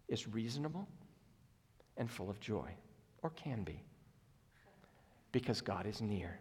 is 0.09 0.27
reasonable 0.27 0.89
and 1.99 2.11
full 2.11 2.31
of 2.31 2.41
joy, 2.41 2.71
or 3.23 3.31
can 3.31 3.63
be, 3.63 3.83
because 5.31 5.61
God 5.61 5.87
is 5.87 6.01
near. 6.01 6.39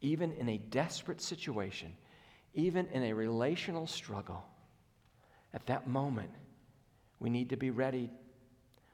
Even 0.00 0.32
in 0.32 0.48
a 0.48 0.58
desperate 0.58 1.20
situation, 1.20 1.92
even 2.54 2.86
in 2.88 3.04
a 3.04 3.12
relational 3.12 3.86
struggle, 3.86 4.44
at 5.52 5.66
that 5.66 5.86
moment, 5.86 6.30
we 7.20 7.30
need 7.30 7.50
to 7.50 7.56
be 7.56 7.70
ready 7.70 8.10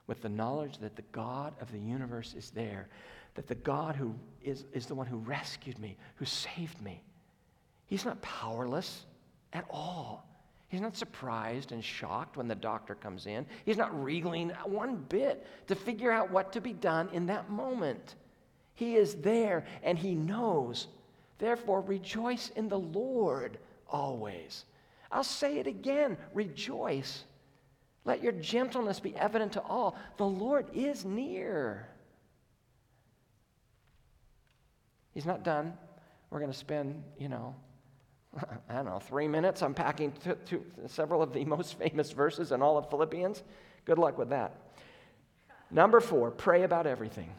with 0.07 0.21
the 0.21 0.29
knowledge 0.29 0.79
that 0.79 0.97
the 0.97 1.03
God 1.13 1.55
of 1.61 1.71
the 1.73 1.79
universe 1.79 2.35
is 2.35 2.51
there, 2.51 2.89
that 3.35 3.47
the 3.47 3.55
God 3.55 3.97
who 3.97 4.15
is, 4.43 4.65
is 4.73 4.87
the 4.87 4.95
one 4.95 5.07
who 5.07 5.19
rescued 5.19 5.79
me, 5.79 5.97
who 6.17 6.25
saved 6.25 6.81
me. 6.83 7.03
He's 7.87 8.05
not 8.05 8.21
powerless 8.23 9.07
at 9.53 9.65
all. 9.71 10.27
He's 10.73 10.81
not 10.81 10.97
surprised 10.97 11.73
and 11.73 11.85
shocked 11.85 12.39
when 12.39 12.49
the 12.49 12.55
doctor 12.55 12.95
comes 12.95 13.27
in. 13.27 13.45
He's 13.67 13.77
not 13.77 14.03
wriggling 14.03 14.49
one 14.65 15.05
bit 15.11 15.47
to 15.67 15.75
figure 15.75 16.11
out 16.11 16.31
what 16.31 16.51
to 16.55 16.63
be 16.63 16.73
done 16.73 17.11
in 17.13 17.27
that 17.27 17.51
moment. 17.51 18.15
He 18.73 18.97
is 18.97 19.17
there 19.17 19.67
and 19.83 19.99
he 19.99 20.15
knows. 20.15 20.87
Therefore, 21.37 21.83
rejoice 21.83 22.53
in 22.57 22.71
the 22.71 22.79
Lord 22.79 23.59
always. 23.87 24.65
I'll 25.11 25.23
say 25.25 25.59
it 25.59 25.67
again 25.67 26.17
rejoice. 26.33 27.25
Let 28.07 28.23
your 28.23 28.33
gentleness 28.33 28.99
be 28.99 29.15
evident 29.15 29.53
to 29.53 29.61
all. 29.61 29.95
The 30.17 30.25
Lord 30.25 30.69
is 30.73 31.05
near. 31.05 31.87
He's 35.13 35.27
not 35.27 35.43
done. 35.43 35.75
We're 36.31 36.41
going 36.41 36.51
to 36.51 36.57
spend, 36.57 37.05
you 37.19 37.29
know, 37.29 37.55
I 38.69 38.75
don't 38.75 38.87
know, 38.87 38.99
three 38.99 39.29
minutes 39.29 39.63
unpacking 39.63 40.13
to, 40.25 40.35
to 40.35 40.65
several 40.87 41.23
of 41.23 41.33
the 41.33 41.45
most 41.47 41.79
famous 41.79 42.13
verses 42.13 42.53
in 42.53 42.63
all 42.63 42.79
of 42.79 42.89
Philippians. 42.91 43.43
Good 43.85 43.99
luck 43.99 44.19
with 44.19 44.31
that. 44.31 44.57
Number 45.71 46.01
four, 46.01 46.31
pray 46.31 46.65
about 46.65 46.87
everything. 46.87 47.31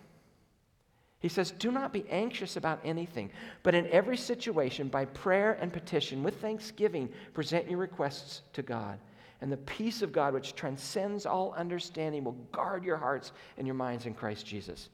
He 1.20 1.30
says, 1.30 1.52
Do 1.52 1.72
not 1.72 1.94
be 1.94 2.06
anxious 2.10 2.58
about 2.58 2.82
anything, 2.84 3.32
but 3.62 3.76
in 3.76 3.88
every 3.88 4.18
situation, 4.18 4.90
by 4.90 5.06
prayer 5.06 5.58
and 5.62 5.72
petition, 5.72 6.22
with 6.24 6.42
thanksgiving, 6.42 7.10
present 7.34 7.70
your 7.70 7.80
requests 7.80 8.42
to 8.54 8.62
God 8.62 9.00
and 9.44 9.52
the 9.52 9.58
peace 9.58 10.02
of 10.02 10.14
God, 10.14 10.34
which 10.34 10.56
transcends 10.56 11.26
all 11.26 11.54
understanding, 11.58 12.24
will 12.24 12.38
guard 12.54 12.86
your 12.86 12.96
hearts 12.96 13.34
and 13.58 13.68
your 13.68 13.74
minds 13.74 14.06
in 14.06 14.14
Christ 14.14 14.46
Jesus. 14.46 14.88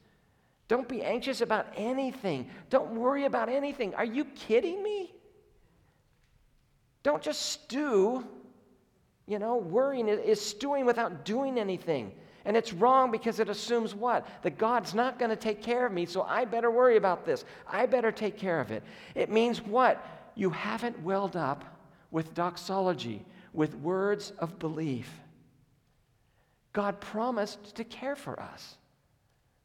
Don't 0.66 0.88
be 0.88 1.04
anxious 1.04 1.40
about 1.40 1.68
anything. 1.76 2.50
Don't 2.68 2.96
worry 2.96 3.26
about 3.26 3.48
anything. 3.48 3.94
Are 3.94 4.04
you 4.04 4.24
kidding 4.24 4.82
me? 4.82 5.14
Don't 7.02 7.22
just 7.22 7.42
stew, 7.42 8.24
You 9.26 9.38
know, 9.38 9.56
worrying 9.56 10.08
is 10.08 10.40
stewing 10.40 10.84
without 10.84 11.24
doing 11.24 11.58
anything. 11.58 12.12
And 12.44 12.56
it's 12.56 12.72
wrong 12.72 13.10
because 13.10 13.38
it 13.38 13.48
assumes 13.48 13.94
what? 13.94 14.26
That 14.42 14.58
God's 14.58 14.94
not 14.94 15.18
going 15.18 15.28
to 15.30 15.36
take 15.36 15.62
care 15.62 15.86
of 15.86 15.92
me, 15.92 16.06
so 16.06 16.22
I 16.22 16.44
better 16.44 16.70
worry 16.70 16.96
about 16.96 17.24
this. 17.24 17.44
I 17.66 17.86
better 17.86 18.10
take 18.10 18.36
care 18.38 18.60
of 18.60 18.70
it. 18.70 18.82
It 19.14 19.30
means 19.30 19.60
what? 19.60 20.04
You 20.34 20.50
haven't 20.50 21.00
welled 21.02 21.36
up 21.36 21.64
with 22.10 22.34
doxology, 22.34 23.24
with 23.52 23.74
words 23.76 24.32
of 24.38 24.58
belief. 24.58 25.08
God 26.72 27.00
promised 27.00 27.76
to 27.76 27.84
care 27.84 28.16
for 28.16 28.40
us. 28.40 28.76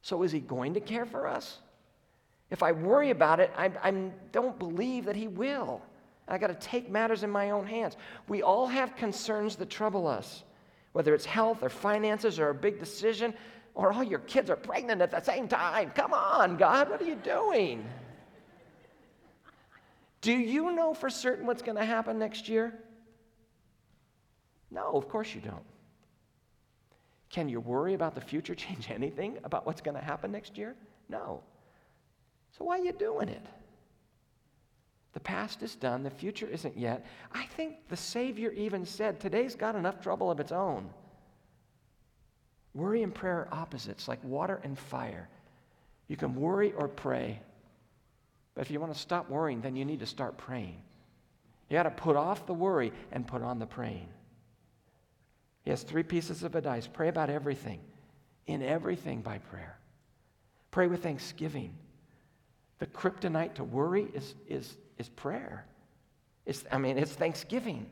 So 0.01 0.23
is 0.23 0.31
He 0.31 0.39
going 0.39 0.73
to 0.73 0.79
care 0.79 1.05
for 1.05 1.27
us? 1.27 1.59
If 2.51 2.61
I 2.61 2.71
worry 2.73 3.09
about 3.09 3.39
it, 3.39 3.51
I, 3.57 3.71
I 3.81 3.91
don't 4.31 4.59
believe 4.59 5.05
that 5.05 5.15
He 5.15 5.27
will. 5.27 5.81
I 6.27 6.37
got 6.37 6.47
to 6.47 6.55
take 6.55 6.89
matters 6.89 7.23
in 7.23 7.29
my 7.29 7.51
own 7.51 7.67
hands. 7.67 7.97
We 8.27 8.41
all 8.41 8.67
have 8.67 8.95
concerns 8.95 9.55
that 9.57 9.69
trouble 9.69 10.07
us 10.07 10.43
whether 10.95 11.13
it's 11.13 11.25
health 11.25 11.61
or 11.61 11.67
finances 11.67 12.39
or 12.39 12.51
a 12.51 12.53
big 12.53 12.79
decision, 12.79 13.33
or 13.73 13.91
all 13.91 14.01
your 14.01 14.19
kids 14.19 14.49
are 14.49 14.55
pregnant 14.55 15.01
at 15.01 15.11
the 15.11 15.19
same 15.19 15.45
time. 15.45 15.91
Come 15.93 16.13
on, 16.13 16.55
God, 16.55 16.89
what 16.89 17.01
are 17.01 17.05
you 17.05 17.15
doing? 17.15 17.83
Do 20.21 20.31
you 20.31 20.71
know 20.71 20.93
for 20.93 21.09
certain 21.09 21.45
what's 21.45 21.61
going 21.61 21.75
to 21.75 21.83
happen 21.83 22.17
next 22.17 22.47
year? 22.47 22.79
No, 24.71 24.91
of 24.93 25.09
course 25.09 25.35
you 25.35 25.41
don't. 25.41 25.65
Can 27.29 27.49
your 27.49 27.59
worry 27.59 27.93
about 27.93 28.15
the 28.15 28.21
future 28.21 28.55
change 28.55 28.89
anything 28.89 29.37
about 29.43 29.65
what's 29.65 29.81
going 29.81 29.97
to 29.97 30.01
happen 30.01 30.31
next 30.31 30.57
year? 30.57 30.77
No. 31.09 31.43
So 32.57 32.63
why 32.63 32.79
are 32.79 32.85
you 32.85 32.93
doing 32.93 33.27
it? 33.27 33.45
The 35.15 35.21
past 35.21 35.63
is 35.63 35.75
done, 35.75 36.03
the 36.03 36.09
future 36.09 36.45
isn't 36.45 36.77
yet. 36.77 37.05
I 37.31 37.45
think 37.45 37.87
the 37.87 37.95
Savior 37.95 38.51
even 38.51 38.85
said 38.85 39.17
today's 39.17 39.55
got 39.55 39.75
enough 39.75 40.01
trouble 40.01 40.29
of 40.29 40.41
its 40.41 40.51
own. 40.51 40.89
Worry 42.73 43.01
and 43.01 43.15
prayer 43.15 43.47
are 43.47 43.53
opposites, 43.53 44.09
like 44.09 44.21
water 44.25 44.59
and 44.65 44.77
fire. 44.77 45.29
You 46.09 46.17
can 46.17 46.35
worry 46.35 46.73
or 46.73 46.89
pray. 46.89 47.39
But 48.53 48.61
if 48.63 48.71
you 48.71 48.81
want 48.81 48.93
to 48.93 48.99
stop 48.99 49.29
worrying, 49.29 49.61
then 49.61 49.77
you 49.77 49.85
need 49.85 50.01
to 50.01 50.05
start 50.05 50.37
praying. 50.37 50.81
You 51.69 51.77
got 51.77 51.83
to 51.83 51.91
put 51.91 52.17
off 52.17 52.45
the 52.45 52.53
worry 52.53 52.91
and 53.13 53.25
put 53.25 53.41
on 53.41 53.57
the 53.57 53.65
praying. 53.65 54.09
He 55.63 55.69
has 55.69 55.83
three 55.83 56.03
pieces 56.03 56.43
of 56.43 56.55
advice 56.55 56.87
pray 56.91 57.07
about 57.07 57.29
everything, 57.29 57.79
in 58.47 58.61
everything 58.61 59.21
by 59.21 59.37
prayer. 59.37 59.77
Pray 60.71 60.87
with 60.87 61.03
thanksgiving. 61.03 61.73
The 62.79 62.87
kryptonite 62.87 63.55
to 63.55 63.63
worry 63.63 64.09
is, 64.13 64.35
is 64.49 64.75
is 64.97 65.09
prayer. 65.09 65.65
It's, 66.45 66.63
I 66.71 66.77
mean, 66.77 66.97
it's 66.97 67.11
thanksgiving. 67.11 67.87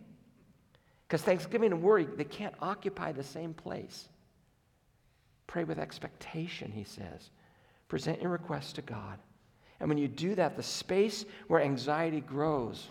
Because 1.08 1.22
thanksgiving 1.22 1.72
and 1.72 1.82
worry, 1.82 2.06
they 2.06 2.24
can't 2.24 2.56
occupy 2.62 3.12
the 3.12 3.24
same 3.24 3.54
place. 3.54 4.08
Pray 5.48 5.64
with 5.64 5.78
expectation, 5.78 6.72
he 6.72 6.84
says. 6.84 7.30
Present 7.88 8.22
your 8.22 8.32
requests 8.32 8.74
to 8.74 8.82
God. 8.82 9.20
And 9.80 9.90
when 9.90 9.98
you 9.98 10.08
do 10.08 10.34
that, 10.36 10.56
the 10.56 10.64
space 10.64 11.26
where 11.48 11.62
anxiety 11.62 12.22
grows, 12.22 12.88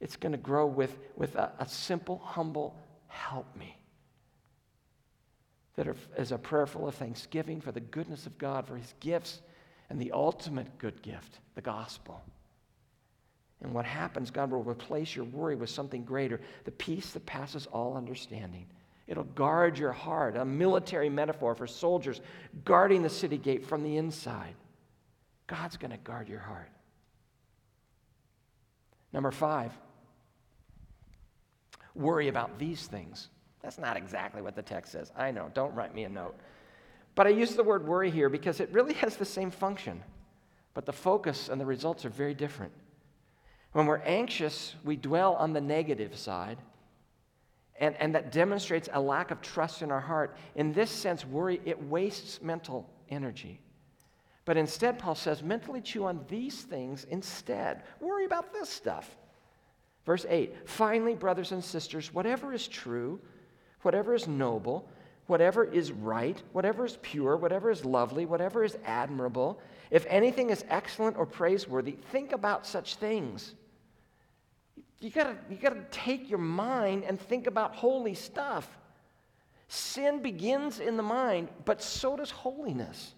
it's 0.00 0.16
going 0.16 0.32
to 0.32 0.38
grow 0.38 0.66
with, 0.66 0.96
with 1.16 1.34
a, 1.36 1.52
a 1.58 1.68
simple, 1.68 2.20
humble, 2.22 2.74
help 3.06 3.46
me. 3.56 3.78
that 5.76 5.86
That 5.86 5.96
is 6.18 6.32
a 6.32 6.38
prayer 6.38 6.66
full 6.66 6.88
of 6.88 6.94
thanksgiving 6.96 7.60
for 7.60 7.72
the 7.72 7.80
goodness 7.80 8.26
of 8.26 8.36
God, 8.38 8.66
for 8.66 8.76
his 8.76 8.92
gifts, 9.00 9.40
and 9.90 10.00
the 10.00 10.12
ultimate 10.12 10.78
good 10.78 11.00
gift, 11.02 11.38
the 11.54 11.60
gospel. 11.60 12.22
And 13.62 13.72
what 13.72 13.86
happens, 13.86 14.30
God 14.30 14.50
will 14.50 14.62
replace 14.62 15.16
your 15.16 15.24
worry 15.24 15.56
with 15.56 15.70
something 15.70 16.04
greater 16.04 16.40
the 16.64 16.70
peace 16.70 17.10
that 17.12 17.24
passes 17.26 17.66
all 17.66 17.96
understanding. 17.96 18.66
It'll 19.06 19.24
guard 19.24 19.78
your 19.78 19.92
heart, 19.92 20.36
a 20.36 20.44
military 20.44 21.08
metaphor 21.10 21.54
for 21.54 21.66
soldiers 21.66 22.20
guarding 22.64 23.02
the 23.02 23.10
city 23.10 23.36
gate 23.36 23.66
from 23.66 23.82
the 23.82 23.96
inside. 23.96 24.54
God's 25.46 25.76
going 25.76 25.90
to 25.90 25.98
guard 25.98 26.28
your 26.28 26.40
heart. 26.40 26.70
Number 29.12 29.30
five, 29.30 29.72
worry 31.94 32.28
about 32.28 32.58
these 32.58 32.86
things. 32.86 33.28
That's 33.62 33.78
not 33.78 33.96
exactly 33.96 34.42
what 34.42 34.56
the 34.56 34.62
text 34.62 34.92
says. 34.92 35.12
I 35.16 35.30
know, 35.30 35.50
don't 35.54 35.74
write 35.74 35.94
me 35.94 36.04
a 36.04 36.08
note. 36.08 36.36
But 37.14 37.26
I 37.26 37.30
use 37.30 37.54
the 37.54 37.64
word 37.64 37.86
worry 37.86 38.10
here 38.10 38.28
because 38.28 38.60
it 38.60 38.70
really 38.72 38.94
has 38.94 39.16
the 39.16 39.24
same 39.24 39.50
function, 39.50 40.02
but 40.72 40.86
the 40.86 40.92
focus 40.92 41.48
and 41.48 41.60
the 41.60 41.66
results 41.66 42.04
are 42.04 42.10
very 42.10 42.34
different. 42.34 42.72
When 43.72 43.86
we're 43.86 43.98
anxious, 43.98 44.74
we 44.84 44.96
dwell 44.96 45.34
on 45.34 45.52
the 45.52 45.60
negative 45.60 46.16
side, 46.16 46.58
and, 47.80 47.96
and 47.98 48.14
that 48.14 48.30
demonstrates 48.30 48.88
a 48.92 49.00
lack 49.00 49.30
of 49.30 49.40
trust 49.40 49.82
in 49.82 49.90
our 49.90 50.00
heart. 50.00 50.36
In 50.54 50.72
this 50.72 50.90
sense, 50.90 51.24
worry, 51.26 51.60
it 51.64 51.80
wastes 51.82 52.40
mental 52.40 52.88
energy. 53.08 53.60
But 54.44 54.56
instead, 54.56 54.98
Paul 54.98 55.14
says, 55.14 55.42
mentally 55.42 55.80
chew 55.80 56.04
on 56.04 56.24
these 56.28 56.62
things 56.62 57.04
instead. 57.10 57.82
Worry 58.00 58.26
about 58.26 58.52
this 58.52 58.68
stuff. 58.68 59.16
Verse 60.04 60.26
8 60.28 60.68
Finally, 60.68 61.14
brothers 61.14 61.52
and 61.52 61.64
sisters, 61.64 62.12
whatever 62.12 62.52
is 62.52 62.68
true, 62.68 63.20
whatever 63.82 64.14
is 64.14 64.28
noble, 64.28 64.88
whatever 65.26 65.64
is 65.64 65.92
right, 65.92 66.42
whatever 66.52 66.84
is 66.84 66.98
pure, 67.02 67.36
whatever 67.36 67.70
is 67.70 67.84
lovely, 67.84 68.26
whatever 68.26 68.64
is 68.64 68.76
admirable, 68.84 69.60
if 69.90 70.04
anything 70.08 70.50
is 70.50 70.64
excellent 70.68 71.16
or 71.16 71.26
praiseworthy, 71.26 71.92
think 72.10 72.32
about 72.32 72.66
such 72.66 72.96
things. 72.96 73.54
You 75.00 75.10
gotta, 75.10 75.36
you 75.50 75.56
gotta 75.56 75.84
take 75.90 76.28
your 76.30 76.38
mind 76.38 77.04
and 77.04 77.20
think 77.20 77.46
about 77.46 77.74
holy 77.74 78.14
stuff. 78.14 78.68
Sin 79.68 80.22
begins 80.22 80.80
in 80.80 80.96
the 80.96 81.02
mind, 81.02 81.48
but 81.64 81.82
so 81.82 82.16
does 82.16 82.30
holiness. 82.30 83.14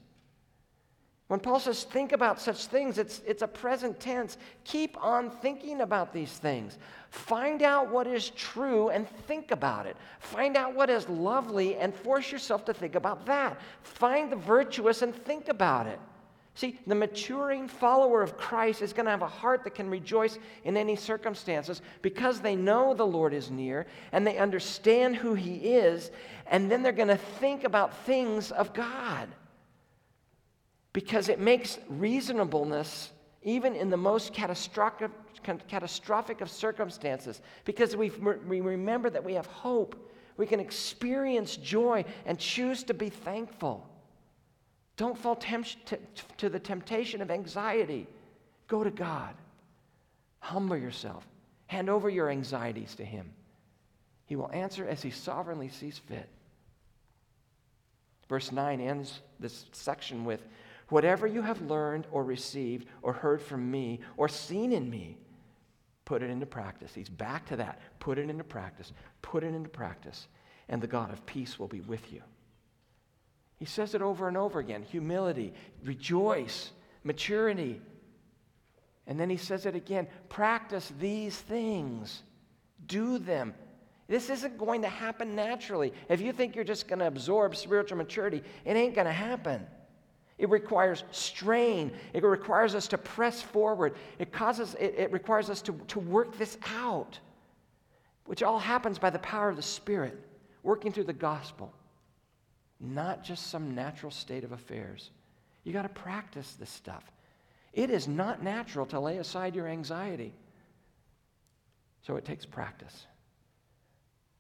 When 1.29 1.41
Paul 1.41 1.59
says 1.59 1.83
think 1.83 2.13
about 2.13 2.41
such 2.41 2.67
things, 2.67 2.99
it's, 2.99 3.21
it's 3.27 3.43
a 3.43 3.49
present 3.49 3.99
tense. 3.99 4.39
Keep 4.63 5.03
on 5.03 5.29
thinking 5.29 5.81
about 5.81 6.13
these 6.13 6.31
things. 6.31 6.79
Find 7.11 7.63
out 7.63 7.91
what 7.91 8.07
is 8.07 8.31
true 8.31 8.91
and 8.91 9.09
think 9.27 9.51
about 9.51 9.87
it. 9.87 9.97
Find 10.21 10.57
out 10.57 10.75
what 10.75 10.89
is 10.89 11.09
lovely 11.09 11.77
and 11.77 11.93
force 11.93 12.31
yourself 12.31 12.65
to 12.67 12.75
think 12.75 12.95
about 12.95 13.27
that. 13.27 13.61
Find 13.83 14.31
the 14.31 14.37
virtuous 14.37 15.03
and 15.03 15.13
think 15.13 15.49
about 15.49 15.89
it. 15.89 15.99
See, 16.55 16.79
the 16.87 16.95
maturing 16.95 17.67
follower 17.67 18.23
of 18.23 18.39
Christ 18.39 18.81
is 18.81 18.93
going 18.93 19.05
to 19.05 19.11
have 19.11 19.21
a 19.21 19.27
heart 19.27 19.65
that 19.65 19.75
can 19.75 19.91
rejoice 19.91 20.39
in 20.65 20.77
any 20.77 20.97
circumstances 20.97 21.83
because 22.03 22.41
they 22.41 22.57
know 22.57 22.95
the 22.95 23.05
Lord 23.05 23.35
is 23.35 23.51
near 23.51 23.87
and 24.13 24.25
they 24.25 24.39
understand 24.39 25.17
who 25.17 25.35
He 25.35 25.57
is, 25.57 26.13
and 26.47 26.71
then 26.71 26.83
they're 26.83 26.93
going 26.93 27.09
to 27.09 27.17
think 27.17 27.65
about 27.65 27.95
things 28.07 28.53
of 28.53 28.73
God 28.73 29.29
because 30.97 31.29
it 31.29 31.39
makes 31.39 31.79
reasonableness 31.91 33.11
even 33.43 33.77
in 33.77 33.91
the 33.91 33.99
most 33.99 34.33
catastrophic, 34.33 35.11
catastrophic 35.69 36.41
of 36.41 36.51
circumstances. 36.51 37.43
Because 37.67 37.95
we, 37.95 38.09
remember 38.09 39.11
that 39.11 39.23
we 39.23 39.35
have 39.35 39.45
hope. 39.45 40.11
We 40.39 40.47
can 40.47 40.59
experience 40.59 41.57
joy 41.59 42.07
and 42.25 42.39
choose 42.39 42.83
to 42.85 42.95
be 42.95 43.11
thankful. 43.11 43.87
Don't 44.97 45.19
fall 45.19 45.37
tempt- 45.37 45.93
to 46.39 46.49
the 46.49 46.59
temptation 46.59 47.21
of 47.21 47.31
anxiety. 47.31 48.07
Go 48.67 48.83
to 48.83 48.91
god. 48.91 49.35
Humble 50.39 50.79
yourself. 50.79 51.29
Hand 51.67 51.91
over 51.91 52.09
your 52.09 52.31
anxieties 52.31 52.95
to 52.95 53.05
him. 53.05 53.35
He 54.25 54.35
will 54.35 54.51
answer 54.51 54.89
as 54.89 55.03
he 55.03 55.11
sovereignly 55.11 55.69
sees 55.69 55.99
fit. 55.99 56.31
Verse 58.31 58.51
9 58.51 58.81
ends 58.81 59.21
this 59.39 59.67
section 59.73 60.25
with 60.25 60.41
Whatever 60.89 61.27
you 61.27 61.43
have 61.43 61.61
learned 61.63 62.07
or 62.13 62.23
received 62.25 62.89
or 63.03 63.13
heard 63.13 63.43
from 63.43 63.71
me 63.71 64.01
or 64.17 64.29
seen 64.29 64.73
in 64.73 64.89
me, 64.89 65.19
put 66.05 66.23
it 66.23 66.31
into 66.31 66.47
practice. 66.47 66.95
He's 66.95 67.09
back 67.09 67.47
to 67.47 67.57
that. 67.57 67.81
Put 67.99 68.19
it 68.19 68.31
into 68.31 68.45
practice. 68.45 68.93
Put 69.23 69.43
it 69.43 69.55
into 69.55 69.69
practice. 69.69 70.29
And 70.69 70.81
the 70.81 70.87
God 70.87 71.13
of 71.13 71.27
peace 71.27 71.59
will 71.59 71.69
be 71.69 71.81
with 71.81 72.13
you. 72.13 72.23
He 73.59 73.65
says 73.65 73.95
it 73.95 74.03
over 74.03 74.29
and 74.29 74.37
over 74.37 74.61
again 74.61 74.83
humility, 74.83 75.53
rejoice, 75.83 76.71
maturity. 77.05 77.81
And 79.07 79.19
then 79.19 79.31
he 79.31 79.37
says 79.37 79.67
it 79.67 79.75
again 79.75 80.07
practice 80.29 80.93
these 81.01 81.37
things, 81.37 82.23
do 82.87 83.19
them. 83.19 83.55
This 84.09 84.31
isn't 84.31 84.57
going 84.57 84.83
to 84.83 84.89
happen 84.89 85.35
naturally. 85.35 85.93
If 86.09 86.21
you 86.21 86.33
think 86.33 86.55
you're 86.55 86.65
just 86.65 86.87
going 86.87 87.01
to 87.01 87.09
absorb 87.09 87.57
spiritual 87.57 87.99
maturity, 87.99 88.43
it 88.65 88.77
ain't 88.77 88.95
going 88.95 89.07
to 89.07 89.13
happen. 89.13 89.67
It 90.39 90.51
requires 90.51 91.05
strain. 91.13 91.93
It 92.13 92.23
requires 92.23 92.75
us 92.75 92.89
to 92.89 92.99
press 92.99 93.41
forward. 93.41 93.95
It, 94.19 94.33
causes, 94.33 94.75
it, 94.79 94.95
it 94.99 95.13
requires 95.13 95.49
us 95.49 95.63
to, 95.63 95.73
to 95.89 95.99
work 95.99 96.37
this 96.37 96.59
out, 96.75 97.19
which 98.27 98.43
all 98.43 98.59
happens 98.59 98.99
by 98.99 99.11
the 99.11 99.19
power 99.21 99.49
of 99.49 99.57
the 99.57 99.63
Spirit, 99.63 100.19
working 100.63 100.93
through 100.93 101.05
the 101.05 101.13
gospel, 101.13 101.73
not 102.81 103.25
just 103.25 103.47
some 103.47 103.75
natural 103.75 104.13
state 104.13 104.45
of 104.45 104.53
affairs. 104.53 105.11
You 105.65 105.73
got 105.73 105.83
to 105.83 105.89
practice 105.89 106.55
this 106.61 106.71
stuff. 106.71 107.05
It 107.73 107.91
is 107.91 108.07
not 108.07 108.43
natural 108.43 108.87
to 108.87 109.01
lay 109.01 109.19
aside 109.19 109.55
your 109.55 109.69
anxiety. 109.69 110.35
So 112.03 112.17
it 112.17 112.25
takes 112.25 112.47
practice. 112.47 113.07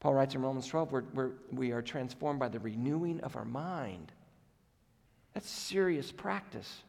Paul 0.00 0.14
writes 0.14 0.35
in 0.35 0.42
Romans 0.42 0.66
12, 0.66 0.92
we're, 0.92 1.04
we're, 1.14 1.30
we 1.50 1.72
are 1.72 1.82
transformed 1.82 2.38
by 2.38 2.48
the 2.48 2.61
renewing 2.61 3.20
of 3.22 3.35
our 3.35 3.44
mind. 3.44 4.12
That's 5.37 5.51
serious 5.51 6.11
practice. 6.11 6.83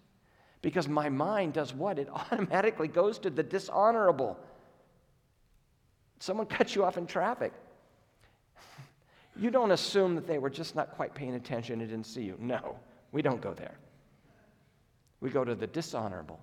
Because 0.62 0.88
my 0.88 1.10
mind 1.10 1.52
does 1.52 1.74
what? 1.74 2.00
It 2.00 2.08
automatically 2.32 2.88
goes 2.88 3.20
to 3.20 3.30
the 3.30 3.44
dishonorable. 3.44 4.40
Someone 6.20 6.46
cuts 6.58 6.74
you 6.74 6.86
off 6.86 6.98
in 6.98 7.06
traffic. 7.06 7.52
You 9.36 9.52
don't 9.52 9.70
assume 9.70 10.16
that 10.16 10.26
they 10.26 10.40
were 10.40 10.50
just 10.50 10.76
not 10.76 10.96
quite 10.96 11.14
paying 11.14 11.36
attention 11.36 11.80
and 11.80 11.88
didn't 11.88 12.08
see 12.08 12.24
you. 12.24 12.36
No, 12.40 12.80
we 13.12 13.22
don't 13.22 13.40
go 13.40 13.54
there. 13.54 13.78
We 15.20 15.30
go 15.30 15.44
to 15.44 15.54
the 15.54 15.68
dishonorable, 15.68 16.40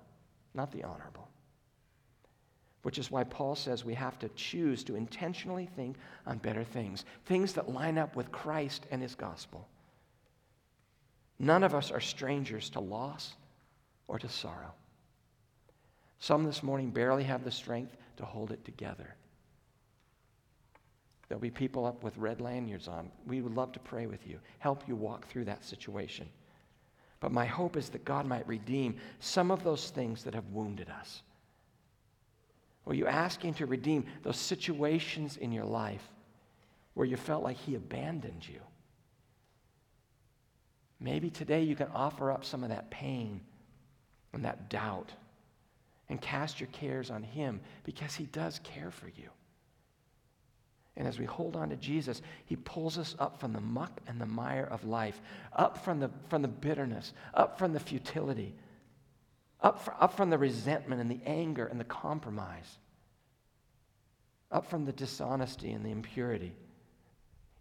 not 0.52 0.70
the 0.70 0.84
honorable. 0.84 1.28
Which 2.82 2.98
is 2.98 3.10
why 3.10 3.24
Paul 3.24 3.56
says 3.56 3.84
we 3.84 3.94
have 3.94 4.16
to 4.20 4.28
choose 4.36 4.84
to 4.84 4.94
intentionally 4.94 5.68
think 5.74 5.96
on 6.24 6.38
better 6.38 6.62
things, 6.62 7.04
things 7.24 7.52
that 7.54 7.72
line 7.72 7.98
up 7.98 8.14
with 8.14 8.30
Christ 8.30 8.86
and 8.92 9.02
his 9.02 9.16
gospel. 9.16 9.66
None 11.38 11.62
of 11.62 11.74
us 11.74 11.90
are 11.90 12.00
strangers 12.00 12.70
to 12.70 12.80
loss 12.80 13.34
or 14.08 14.18
to 14.18 14.28
sorrow. 14.28 14.72
Some 16.18 16.44
this 16.44 16.62
morning 16.62 16.90
barely 16.90 17.24
have 17.24 17.44
the 17.44 17.50
strength 17.50 17.96
to 18.16 18.24
hold 18.24 18.50
it 18.50 18.64
together. 18.64 19.14
There'll 21.28 21.40
be 21.40 21.50
people 21.50 21.86
up 21.86 22.02
with 22.02 22.16
red 22.16 22.40
lanyards 22.40 22.86
on. 22.86 23.10
We 23.26 23.40
would 23.40 23.54
love 23.54 23.72
to 23.72 23.80
pray 23.80 24.06
with 24.06 24.26
you, 24.26 24.38
help 24.58 24.86
you 24.86 24.94
walk 24.94 25.26
through 25.26 25.46
that 25.46 25.64
situation. 25.64 26.28
But 27.20 27.32
my 27.32 27.46
hope 27.46 27.76
is 27.76 27.88
that 27.90 28.04
God 28.04 28.26
might 28.26 28.46
redeem 28.46 28.96
some 29.18 29.50
of 29.50 29.64
those 29.64 29.90
things 29.90 30.24
that 30.24 30.34
have 30.34 30.46
wounded 30.50 30.90
us. 30.90 31.22
Will 32.84 32.94
you 32.94 33.06
ask 33.06 33.42
Him 33.42 33.54
to 33.54 33.66
redeem 33.66 34.04
those 34.22 34.36
situations 34.36 35.38
in 35.38 35.50
your 35.50 35.64
life 35.64 36.06
where 36.92 37.06
you 37.06 37.16
felt 37.16 37.42
like 37.42 37.56
He 37.56 37.74
abandoned 37.74 38.46
you? 38.46 38.60
Maybe 41.04 41.28
today 41.28 41.62
you 41.62 41.76
can 41.76 41.88
offer 41.88 42.32
up 42.32 42.46
some 42.46 42.62
of 42.62 42.70
that 42.70 42.88
pain 42.88 43.42
and 44.32 44.46
that 44.46 44.70
doubt 44.70 45.12
and 46.08 46.18
cast 46.18 46.60
your 46.60 46.68
cares 46.68 47.10
on 47.10 47.22
Him 47.22 47.60
because 47.84 48.14
He 48.14 48.24
does 48.24 48.58
care 48.64 48.90
for 48.90 49.08
you. 49.08 49.28
And 50.96 51.06
as 51.06 51.18
we 51.18 51.26
hold 51.26 51.56
on 51.56 51.68
to 51.68 51.76
Jesus, 51.76 52.22
He 52.46 52.56
pulls 52.56 52.96
us 52.96 53.14
up 53.18 53.38
from 53.38 53.52
the 53.52 53.60
muck 53.60 54.00
and 54.06 54.18
the 54.18 54.24
mire 54.24 54.64
of 54.64 54.86
life, 54.86 55.20
up 55.52 55.84
from 55.84 56.00
the, 56.00 56.08
from 56.30 56.40
the 56.40 56.48
bitterness, 56.48 57.12
up 57.34 57.58
from 57.58 57.74
the 57.74 57.80
futility, 57.80 58.54
up, 59.60 59.84
for, 59.84 59.94
up 60.00 60.16
from 60.16 60.30
the 60.30 60.38
resentment 60.38 61.02
and 61.02 61.10
the 61.10 61.20
anger 61.26 61.66
and 61.66 61.78
the 61.78 61.84
compromise, 61.84 62.78
up 64.50 64.70
from 64.70 64.86
the 64.86 64.92
dishonesty 64.92 65.72
and 65.72 65.84
the 65.84 65.90
impurity. 65.90 66.56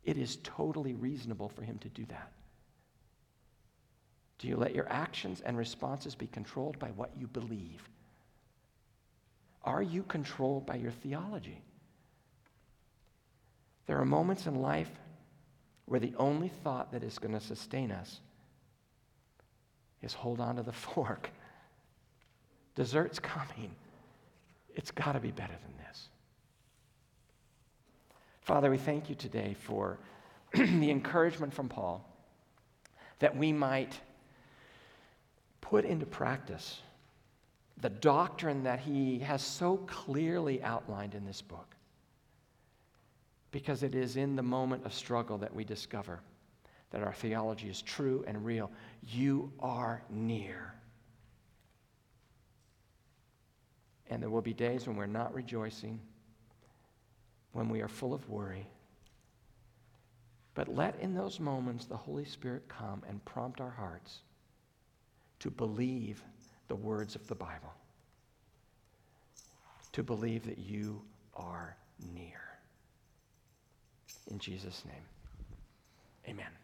It 0.05 0.17
is 0.17 0.37
totally 0.43 0.93
reasonable 0.93 1.49
for 1.49 1.63
Him 1.63 1.77
to 1.79 1.89
do 1.89 2.05
that. 2.05 2.31
Do 4.39 4.47
you 4.47 4.57
let 4.57 4.75
your 4.75 4.89
actions 4.89 5.41
and 5.41 5.57
responses 5.57 6.15
be 6.15 6.27
controlled 6.27 6.79
by 6.79 6.89
what 6.89 7.11
you 7.17 7.27
believe? 7.27 7.87
Are 9.63 9.81
you 9.81 10.03
controlled 10.03 10.65
by 10.65 10.75
your 10.75 10.91
theology? 10.91 11.61
There 13.87 13.99
are 13.99 14.05
moments 14.05 14.47
in 14.47 14.55
life 14.55 14.91
where 15.85 15.99
the 15.99 16.13
only 16.17 16.49
thought 16.63 16.91
that 16.91 17.03
is 17.03 17.19
going 17.19 17.33
to 17.33 17.39
sustain 17.39 17.91
us 17.91 18.19
is 20.01 20.13
hold 20.13 20.39
on 20.39 20.57
to 20.57 20.63
the 20.63 20.71
fork. 20.73 21.29
Dessert's 22.75 23.19
coming. 23.19 23.75
It's 24.75 24.91
got 24.91 25.13
to 25.13 25.19
be 25.19 25.31
better 25.31 25.53
than 25.53 25.85
this. 25.87 26.09
Father, 28.41 28.69
we 28.69 28.77
thank 28.77 29.09
you 29.09 29.15
today 29.15 29.55
for 29.61 29.99
the 30.53 30.91
encouragement 30.91 31.53
from 31.53 31.69
Paul 31.69 32.05
that 33.19 33.37
we 33.37 33.53
might 33.53 33.99
put 35.63 35.85
into 35.85 36.05
practice 36.05 36.81
the 37.77 37.89
doctrine 37.89 38.63
that 38.63 38.79
he 38.79 39.19
has 39.19 39.41
so 39.41 39.77
clearly 39.87 40.61
outlined 40.61 41.15
in 41.15 41.25
this 41.25 41.41
book 41.41 41.73
because 43.51 43.81
it 43.81 43.95
is 43.95 44.17
in 44.17 44.35
the 44.35 44.43
moment 44.43 44.85
of 44.85 44.93
struggle 44.93 45.37
that 45.37 45.55
we 45.55 45.63
discover 45.63 46.19
that 46.91 47.01
our 47.01 47.13
theology 47.13 47.69
is 47.69 47.81
true 47.81 48.25
and 48.27 48.45
real. 48.45 48.69
You 49.07 49.53
are 49.61 50.03
near. 50.09 50.73
And 54.09 54.21
there 54.21 54.29
will 54.29 54.41
be 54.41 54.53
days 54.53 54.85
when 54.85 54.97
we're 54.97 55.05
not 55.05 55.33
rejoicing, 55.33 55.99
when 57.53 57.69
we 57.69 57.81
are 57.81 57.87
full 57.87 58.13
of 58.13 58.29
worry. 58.29 58.67
But 60.55 60.67
let 60.67 60.99
in 60.99 61.15
those 61.15 61.39
moments 61.39 61.85
the 61.85 61.97
Holy 61.97 62.25
Spirit 62.25 62.67
come 62.67 63.01
and 63.07 63.23
prompt 63.23 63.61
our 63.61 63.71
hearts 63.71 64.19
to 65.43 65.51
believe 65.51 66.23
the 66.69 66.75
words 66.75 67.15
of 67.15 67.27
the 67.27 67.35
Bible, 67.35 67.73
to 69.91 70.01
believe 70.01 70.45
that 70.45 70.57
you 70.57 71.01
are 71.35 71.75
near. 72.15 72.39
In 74.31 74.39
Jesus' 74.39 74.85
name, 74.85 75.03
amen. 76.29 76.62